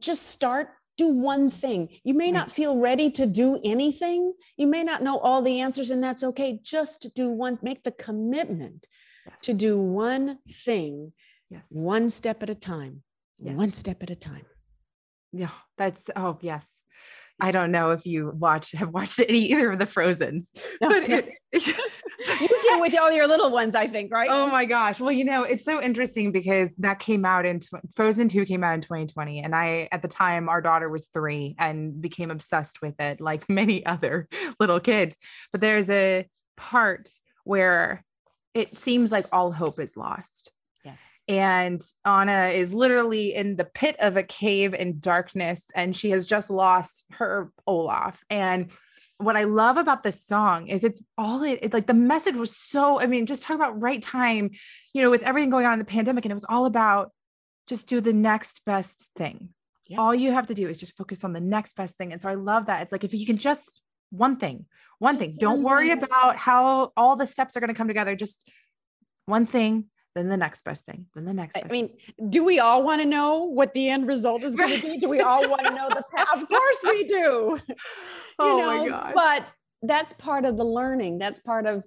[0.00, 1.88] just start, do one thing.
[2.02, 4.32] You may not feel ready to do anything.
[4.56, 6.58] You may not know all the answers, and that's okay.
[6.62, 8.86] Just do one, make the commitment
[9.26, 9.36] yes.
[9.42, 11.12] to do one thing,
[11.50, 11.66] yes.
[11.70, 13.02] one step at a time,
[13.38, 13.56] yes.
[13.56, 14.46] one step at a time.
[15.32, 16.84] Yeah, that's, oh, yes.
[17.40, 21.30] I don't know if you watch have watched any either of the Frozen's, but it,
[21.52, 24.28] you do with all your little ones, I think, right?
[24.30, 25.00] Oh my gosh!
[25.00, 27.60] Well, you know, it's so interesting because that came out in
[27.96, 31.56] Frozen Two came out in 2020, and I at the time our daughter was three
[31.58, 34.28] and became obsessed with it, like many other
[34.60, 35.16] little kids.
[35.50, 36.26] But there's a
[36.56, 37.08] part
[37.42, 38.04] where
[38.54, 40.50] it seems like all hope is lost.
[40.84, 41.22] Yes.
[41.28, 46.26] And Anna is literally in the pit of a cave in darkness, and she has
[46.26, 48.22] just lost her Olaf.
[48.28, 48.70] And
[49.18, 52.54] what I love about this song is it's all it, it, like the message was
[52.56, 54.50] so, I mean, just talk about right time,
[54.92, 56.24] you know, with everything going on in the pandemic.
[56.24, 57.12] And it was all about
[57.66, 59.50] just do the next best thing.
[59.86, 60.00] Yeah.
[60.00, 62.12] All you have to do is just focus on the next best thing.
[62.12, 62.82] And so I love that.
[62.82, 63.80] It's like if you can just
[64.10, 64.66] one thing,
[64.98, 68.16] one just thing, don't worry about how all the steps are going to come together.
[68.16, 68.48] Just
[69.26, 71.56] one thing, then the next best thing, then the next.
[71.56, 72.30] I mean, thing.
[72.30, 74.98] do we all want to know what the end result is going to be?
[74.98, 76.28] Do we all want to know the path?
[76.34, 77.58] Of course we do.
[78.38, 79.12] oh know, my god!
[79.14, 79.44] But
[79.82, 81.18] that's part of the learning.
[81.18, 81.82] That's part of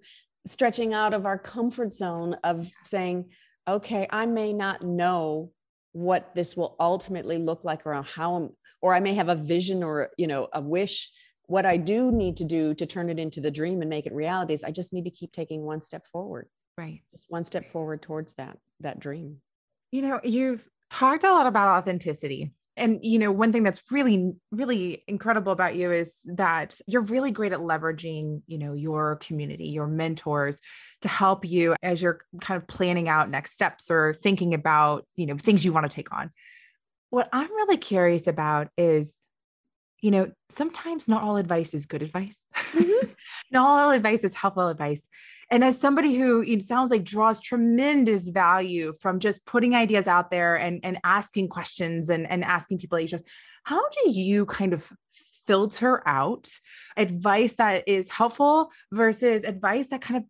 [0.45, 3.29] stretching out of our comfort zone of saying,
[3.67, 5.51] okay, I may not know
[5.93, 8.49] what this will ultimately look like or how I'm,
[8.81, 11.09] or I may have a vision or you know a wish.
[11.45, 14.11] What I do need to do to turn it into the dream and make it
[14.11, 17.01] reality is I just need to keep taking one step forward right.
[17.11, 19.37] Just one step forward towards that that dream.
[19.91, 22.53] You know you've talked a lot about authenticity.
[22.75, 27.31] And you know one thing that's really really incredible about you is that you're really
[27.31, 30.61] great at leveraging you know your community your mentors
[31.01, 35.25] to help you as you're kind of planning out next steps or thinking about you
[35.25, 36.31] know things you want to take on.
[37.09, 39.13] What i'm really curious about is
[40.01, 42.45] you know sometimes not all advice is good advice.
[42.73, 43.07] Mm-hmm.
[43.51, 45.09] not all advice is helpful advice
[45.49, 50.29] and as somebody who it sounds like draws tremendous value from just putting ideas out
[50.29, 52.99] there and, and asking questions and, and asking people
[53.63, 54.89] how do you kind of
[55.45, 56.49] filter out
[56.97, 60.23] advice that is helpful versus advice that kind of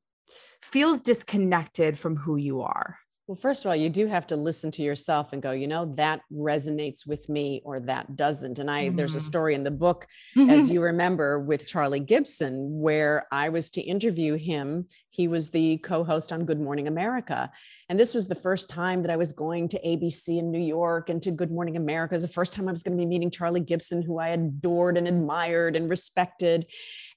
[0.62, 2.98] feels disconnected from who you are?
[3.28, 5.92] Well, first of all, you do have to listen to yourself and go, you know,
[5.96, 8.58] that resonates with me or that doesn't.
[8.58, 8.96] And I, mm-hmm.
[8.96, 9.28] there's a mm-hmm.
[9.28, 10.08] story in the book,
[10.50, 14.88] as you remember, with Charlie Gibson, where I was to interview him.
[15.10, 17.52] He was the co host on Good Morning America.
[17.90, 21.10] And this was the first time that I was going to ABC in New York
[21.10, 22.14] and to Good Morning America.
[22.14, 24.30] It was the first time I was going to be meeting Charlie Gibson, who I
[24.30, 26.66] adored and admired and respected.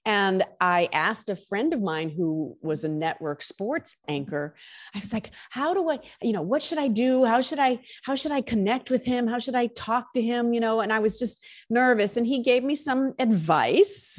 [0.07, 4.55] And I asked a friend of mine who was a network sports anchor,
[4.95, 7.25] I was like, how do I, you know, what should I do?
[7.27, 9.27] How should I, how should I connect with him?
[9.27, 10.55] How should I talk to him?
[10.55, 12.17] You know, and I was just nervous.
[12.17, 14.19] And he gave me some advice,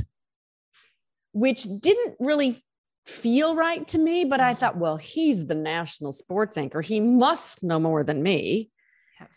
[1.32, 2.62] which didn't really
[3.08, 6.82] feel right to me, but I thought, well, he's the national sports anchor.
[6.82, 8.70] He must know more than me.
[9.20, 9.30] Yes.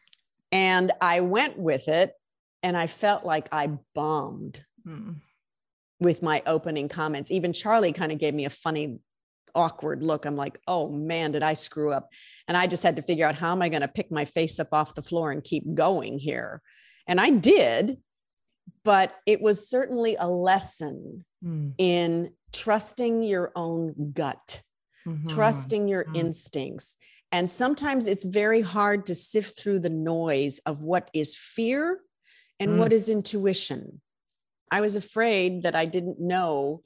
[0.52, 2.12] And I went with it
[2.62, 4.62] and I felt like I bombed.
[4.84, 5.12] Hmm
[6.00, 7.30] with my opening comments.
[7.30, 8.98] Even Charlie kind of gave me a funny,
[9.54, 10.24] awkward look.
[10.26, 12.08] I'm like, oh man, did I screw up?
[12.48, 14.58] And I just had to figure out how am I going to pick my face
[14.58, 16.60] up off the floor and keep going here.
[17.06, 17.98] And I did,
[18.84, 21.72] but it was certainly a lesson mm.
[21.78, 24.62] in trusting your own gut,
[25.06, 25.28] mm-hmm.
[25.28, 26.16] trusting your mm-hmm.
[26.16, 26.96] instincts.
[27.32, 32.00] And sometimes it's very hard to sift through the noise of what is fear
[32.60, 32.78] and mm.
[32.78, 34.00] what is intuition.
[34.70, 36.82] I was afraid that I didn't know.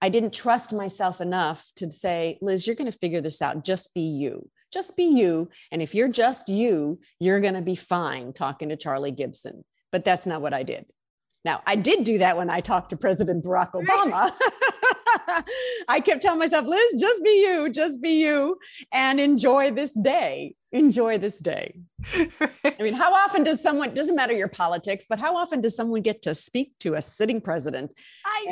[0.00, 3.64] I didn't trust myself enough to say, Liz, you're going to figure this out.
[3.64, 4.48] Just be you.
[4.72, 5.48] Just be you.
[5.70, 9.64] And if you're just you, you're going to be fine talking to Charlie Gibson.
[9.92, 10.86] But that's not what I did.
[11.44, 14.32] Now, I did do that when I talked to President Barack Obama.
[15.88, 18.56] I kept telling myself, Liz, just be you, just be you,
[18.92, 20.54] and enjoy this day.
[20.74, 21.72] Enjoy this day.
[22.12, 26.02] I mean, how often does someone, doesn't matter your politics, but how often does someone
[26.02, 27.94] get to speak to a sitting president?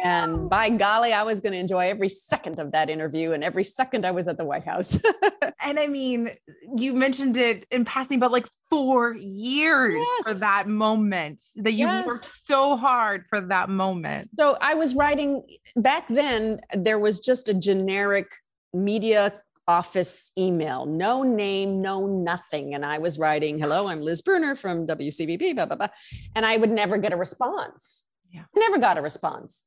[0.04, 3.64] And by golly, I was going to enjoy every second of that interview and every
[3.64, 4.96] second I was at the White House.
[5.64, 6.30] and I mean,
[6.76, 10.22] you mentioned it in passing, but like four years yes.
[10.22, 12.06] for that moment that you yes.
[12.06, 14.30] worked so hard for that moment.
[14.38, 15.42] So I was writing
[15.74, 18.30] back then, there was just a generic
[18.72, 19.34] media
[19.68, 22.74] office email, no name, no nothing.
[22.74, 25.88] And I was writing, hello, I'm Liz Brunner from WCVB, blah, blah, blah.
[26.34, 28.06] And I would never get a response.
[28.30, 28.42] Yeah.
[28.54, 29.66] I never got a response.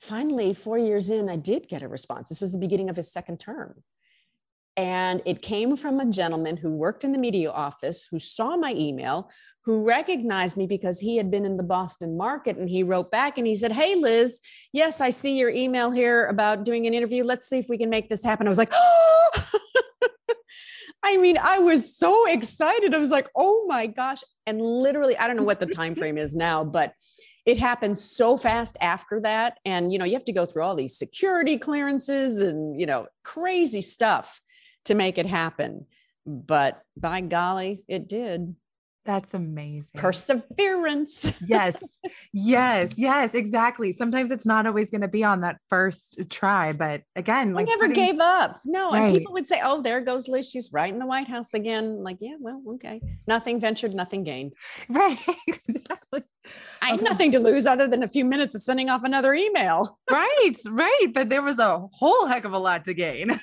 [0.00, 2.28] Finally, four years in, I did get a response.
[2.28, 3.82] This was the beginning of his second term.
[4.76, 8.74] And it came from a gentleman who worked in the media office, who saw my
[8.74, 9.30] email,
[9.64, 12.56] who recognized me because he had been in the Boston market.
[12.56, 14.40] And he wrote back and he said, Hey, Liz,
[14.72, 17.22] yes, I see your email here about doing an interview.
[17.22, 18.46] Let's see if we can make this happen.
[18.46, 19.30] I was like, Oh,
[21.04, 22.94] I mean, I was so excited.
[22.94, 24.24] I was like, Oh my gosh.
[24.46, 26.94] And literally, I don't know what the time frame is now, but
[27.46, 30.74] it happened so fast after that and you know you have to go through all
[30.74, 34.40] these security clearances and you know crazy stuff
[34.84, 35.86] to make it happen.
[36.26, 38.56] But by golly, it did.
[39.04, 39.90] That's amazing.
[39.96, 41.26] Perseverance.
[41.46, 42.00] yes.
[42.32, 42.98] Yes.
[42.98, 43.34] Yes.
[43.34, 43.92] Exactly.
[43.92, 47.70] Sometimes it's not always going to be on that first try, but again, like I
[47.70, 47.94] never pretty...
[47.94, 48.60] gave up.
[48.64, 48.92] No.
[48.92, 49.02] Right.
[49.02, 50.48] And people would say, Oh, there goes Liz.
[50.48, 52.02] She's right in the White House again.
[52.02, 53.02] Like, yeah, well, okay.
[53.26, 54.52] Nothing ventured, nothing gained.
[54.88, 55.18] Right.
[55.66, 56.22] exactly.
[56.80, 59.98] I had nothing to lose other than a few minutes of sending off another email.
[60.10, 60.52] right.
[60.68, 61.06] Right.
[61.12, 63.38] But there was a whole heck of a lot to gain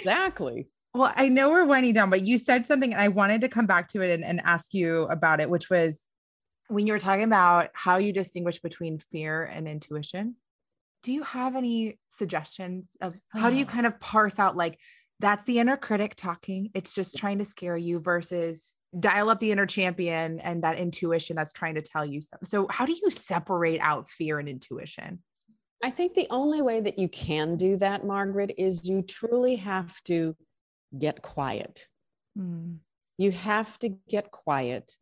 [0.00, 0.68] exactly.
[0.92, 3.66] Well, I know we're winding down, but you said something, and I wanted to come
[3.66, 6.08] back to it and, and ask you about it, which was
[6.68, 10.36] when you were talking about how you distinguish between fear and intuition.
[11.02, 14.78] Do you have any suggestions of how do you kind of parse out like
[15.20, 16.70] that's the inner critic talking?
[16.74, 21.36] It's just trying to scare you versus dial up the inner champion and that intuition
[21.36, 22.46] that's trying to tell you something.
[22.46, 25.20] So, how do you separate out fear and intuition?
[25.82, 30.02] I think the only way that you can do that, Margaret, is you truly have
[30.04, 30.36] to
[30.98, 31.86] get quiet.
[32.38, 32.78] Mm.
[33.16, 34.92] You have to get quiet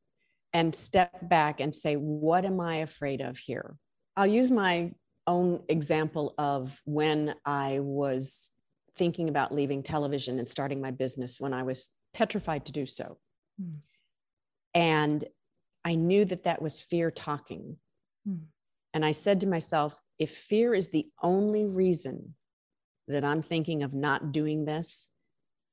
[0.52, 3.76] and step back and say, What am I afraid of here?
[4.16, 4.92] I'll use my
[5.26, 8.52] own example of when I was
[8.96, 13.18] thinking about leaving television and starting my business when I was petrified to do so.
[13.60, 13.76] Mm.
[14.74, 15.24] And
[15.84, 17.76] I knew that that was fear talking.
[18.28, 18.42] Mm.
[18.95, 22.34] And I said to myself, if fear is the only reason
[23.07, 25.09] that I'm thinking of not doing this,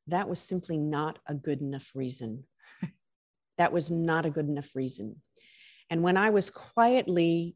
[0.08, 2.44] that was simply not a good enough reason.
[3.58, 5.22] that was not a good enough reason.
[5.90, 7.56] And when I was quietly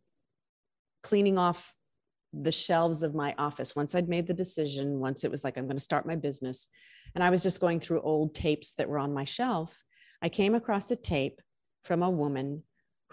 [1.04, 1.74] cleaning off
[2.34, 5.66] the shelves of my office, once I'd made the decision, once it was like, I'm
[5.66, 6.68] going to start my business,
[7.16, 9.84] and I was just going through old tapes that were on my shelf,
[10.22, 11.42] I came across a tape
[11.84, 12.64] from a woman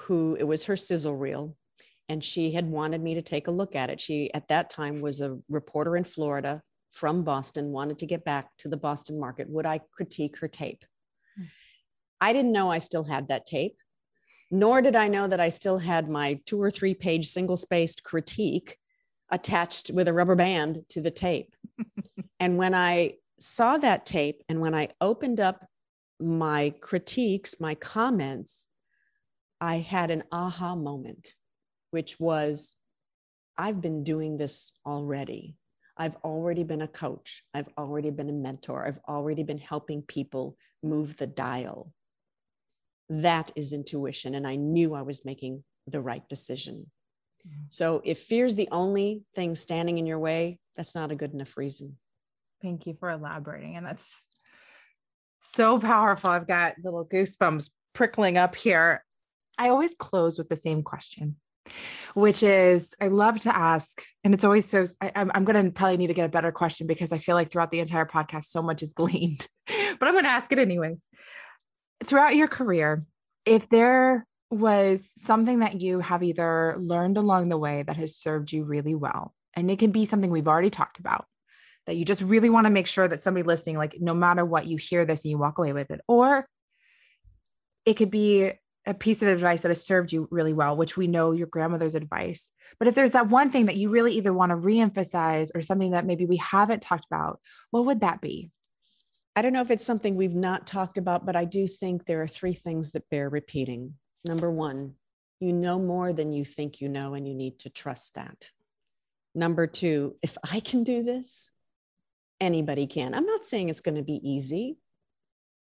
[0.01, 1.57] who it was her sizzle reel
[2.09, 4.01] and she had wanted me to take a look at it.
[4.01, 8.57] She, at that time, was a reporter in Florida from Boston, wanted to get back
[8.59, 9.49] to the Boston market.
[9.51, 10.85] Would I critique her tape?
[11.37, 11.45] Hmm.
[12.21, 13.77] I didn't know I still had that tape,
[14.51, 18.03] nor did I know that I still had my two or three page single spaced
[18.03, 18.79] critique
[19.31, 21.55] attached with a rubber band to the tape.
[22.41, 25.67] and when I saw that tape and when I opened up
[26.19, 28.67] my critiques, my comments,
[29.61, 31.35] I had an aha moment
[31.97, 32.77] which was
[33.57, 35.57] I've been doing this already.
[35.97, 37.43] I've already been a coach.
[37.55, 38.87] I've already been a mentor.
[38.87, 41.91] I've already been helping people move the dial.
[43.09, 44.35] That is intuition.
[44.35, 46.91] And I knew I was making the right decision.
[47.69, 51.57] So if fear's the only thing standing in your way, that's not a good enough
[51.57, 51.97] reason.
[52.61, 53.77] Thank you for elaborating.
[53.79, 54.23] And that's
[55.39, 56.29] so powerful.
[56.29, 59.03] I've got little goosebumps prickling up here.
[59.57, 61.37] I always close with the same question
[62.15, 64.87] which is I love to ask, and it's always so.
[65.01, 67.35] I, am I'm going to probably need to get a better question because I feel
[67.35, 70.59] like throughout the entire podcast, so much is gleaned, but I'm going to ask it
[70.59, 71.09] anyways.
[72.05, 73.05] Throughout your career,
[73.45, 78.53] if there was something that you have either learned along the way that has served
[78.53, 81.27] you really well, and it can be something we've already talked about,
[81.87, 84.67] that you just really want to make sure that somebody listening, like no matter what,
[84.67, 86.47] you hear this and you walk away with it, or
[87.85, 88.53] it could be
[88.87, 91.97] a piece of advice that has served you really well, which we know your grandmother's
[91.97, 92.53] advice.
[92.79, 95.91] But if there's that one thing that you really either want to reemphasize or something
[95.91, 98.51] that maybe we haven't talked about, what would that be?
[99.35, 102.23] I don't know if it's something we've not talked about, but I do think there
[102.23, 103.95] are three things that bear repeating.
[104.27, 104.95] Number one,
[105.41, 108.51] you know more than you think you know, and you need to trust that.
[109.35, 111.51] Number two, if I can do this,
[112.41, 113.15] anybody can.
[113.15, 114.79] I'm not saying it's going to be easy,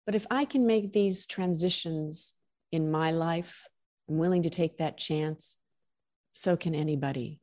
[0.07, 2.35] but if I can make these transitions
[2.73, 3.67] in my life,
[4.09, 5.57] I'm willing to take that chance.
[6.33, 7.41] So can anybody.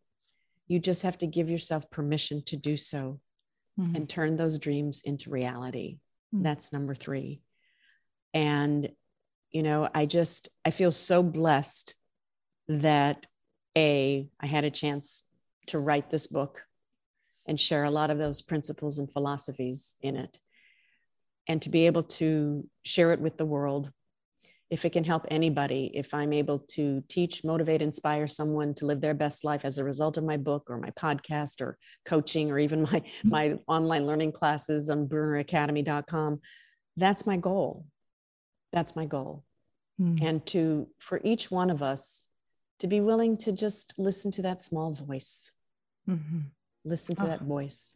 [0.68, 3.20] You just have to give yourself permission to do so
[3.80, 3.96] mm-hmm.
[3.96, 6.00] and turn those dreams into reality.
[6.34, 6.44] Mm-hmm.
[6.44, 7.42] That's number three.
[8.34, 8.90] And,
[9.52, 11.96] you know, I just, I feel so blessed
[12.68, 13.26] that
[13.78, 15.24] A, I had a chance
[15.68, 16.64] to write this book
[17.48, 20.40] and share a lot of those principles and philosophies in it.
[21.48, 23.92] And to be able to share it with the world
[24.70, 29.00] if it can help anybody, if I'm able to teach, motivate, inspire someone to live
[29.00, 32.60] their best life as a result of my book or my podcast or coaching or
[32.60, 33.30] even my, mm-hmm.
[33.30, 36.42] my online learning classes on brunneracademy.com,
[36.98, 37.86] that's my goal.
[38.74, 39.46] That's my goal.
[40.02, 40.22] Mm.
[40.22, 42.28] And to, for each one of us,
[42.80, 45.52] to be willing to just listen to that small voice,
[46.08, 46.40] mm-hmm.
[46.84, 47.28] listen to oh.
[47.28, 47.96] that voice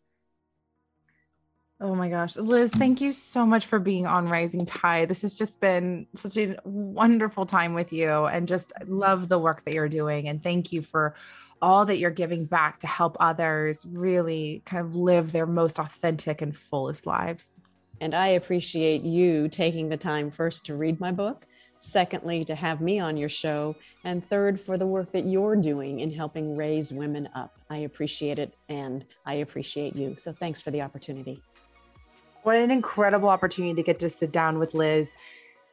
[1.83, 2.35] Oh my gosh.
[2.35, 5.09] Liz, thank you so much for being on Rising Tide.
[5.09, 9.65] This has just been such a wonderful time with you and just love the work
[9.65, 10.27] that you're doing.
[10.27, 11.15] And thank you for
[11.59, 16.43] all that you're giving back to help others really kind of live their most authentic
[16.43, 17.55] and fullest lives.
[17.99, 21.47] And I appreciate you taking the time first to read my book,
[21.79, 26.01] secondly, to have me on your show, and third, for the work that you're doing
[26.01, 27.57] in helping raise women up.
[27.71, 30.15] I appreciate it and I appreciate you.
[30.15, 31.41] So thanks for the opportunity.
[32.43, 35.09] What an incredible opportunity to get to sit down with Liz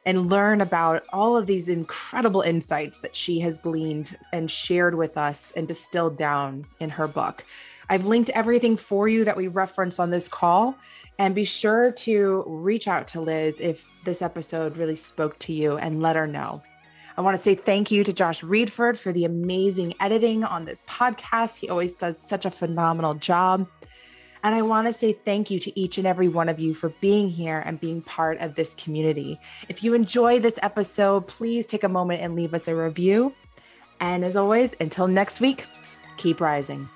[0.05, 5.17] and learn about all of these incredible insights that she has gleaned and shared with
[5.17, 7.43] us and distilled down in her book.
[7.89, 10.75] I've linked everything for you that we referenced on this call.
[11.17, 15.77] And be sure to reach out to Liz if this episode really spoke to you
[15.77, 16.63] and let her know.
[17.17, 20.83] I want to say thank you to Josh Reedford for the amazing editing on this
[20.87, 21.57] podcast.
[21.57, 23.67] He always does such a phenomenal job.
[24.43, 26.89] And I want to say thank you to each and every one of you for
[27.01, 29.39] being here and being part of this community.
[29.67, 33.33] If you enjoy this episode, please take a moment and leave us a review.
[33.99, 35.65] And as always, until next week,
[36.17, 36.87] keep rising.